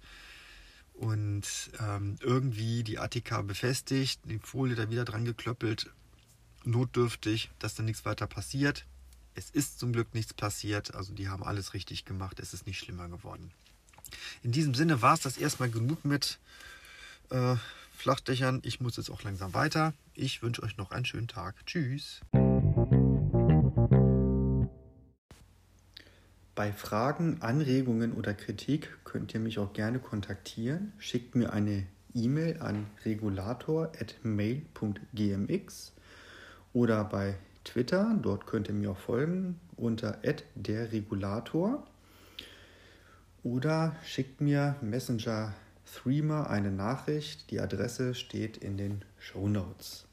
und 0.94 1.44
ähm, 1.80 2.16
irgendwie 2.22 2.84
die 2.84 3.00
Attika 3.00 3.42
befestigt, 3.42 4.22
die 4.26 4.40
Folie 4.40 4.76
da 4.76 4.90
wieder 4.90 5.06
dran 5.06 5.26
geklöppelt, 5.26 5.92
notdürftig, 6.64 7.52
dass 7.60 7.76
dann 7.76 7.86
nichts 7.86 8.06
weiter 8.06 8.28
passiert. 8.28 8.86
Es 9.36 9.50
ist 9.50 9.80
zum 9.80 9.94
Glück 9.94 10.14
nichts 10.14 10.34
passiert, 10.34 10.94
also 10.94 11.14
die 11.14 11.30
haben 11.30 11.44
alles 11.44 11.74
richtig 11.74 12.06
gemacht, 12.06 12.40
es 12.40 12.54
ist 12.54 12.68
nicht 12.68 12.80
schlimmer 12.80 13.10
geworden. 13.10 13.52
In 14.44 14.52
diesem 14.52 14.76
Sinne 14.76 15.02
war 15.02 15.16
es 15.16 15.22
das 15.22 15.38
erstmal 15.38 15.70
genug 15.70 16.06
mit 16.06 16.40
äh, 17.30 17.56
Flachdächern. 17.98 18.62
Ich 18.64 18.80
muss 18.80 18.98
jetzt 18.98 19.10
auch 19.10 19.24
langsam 19.24 19.54
weiter. 19.54 19.94
Ich 20.14 20.44
wünsche 20.44 20.62
euch 20.62 20.78
noch 20.78 20.92
einen 20.92 21.06
schönen 21.06 21.28
Tag. 21.28 21.66
Tschüss. 21.66 22.22
Bei 26.56 26.72
Fragen, 26.72 27.42
Anregungen 27.42 28.14
oder 28.14 28.36
Kritik 28.36 29.04
könnt 29.04 29.34
ihr 29.34 29.40
mich 29.40 29.58
auch 29.58 29.74
gerne 29.74 29.98
kontaktieren. 30.00 30.94
Schickt 31.00 31.34
mir 31.34 31.52
eine 31.52 31.88
E-Mail 32.14 32.62
an 32.62 32.86
regulator.mail.gmx 33.06 35.94
oder 36.74 37.04
bei 37.06 37.40
Twitter, 37.64 38.16
dort 38.22 38.46
könnt 38.46 38.68
ihr 38.68 38.74
mir 38.74 38.92
auch 38.92 38.98
folgen 38.98 39.60
unter 39.76 40.20
@derregulator 40.56 41.86
oder 43.44 43.96
schickt 44.04 44.42
mir 44.42 44.76
Messenger 44.82 45.54
Threema 45.86 46.44
eine 46.48 46.72
Nachricht. 46.72 47.52
Die 47.52 47.60
Adresse 47.60 48.16
steht 48.16 48.58
in 48.58 48.78
den 48.78 49.04
Show 49.20 49.48
Notes. 49.48 50.06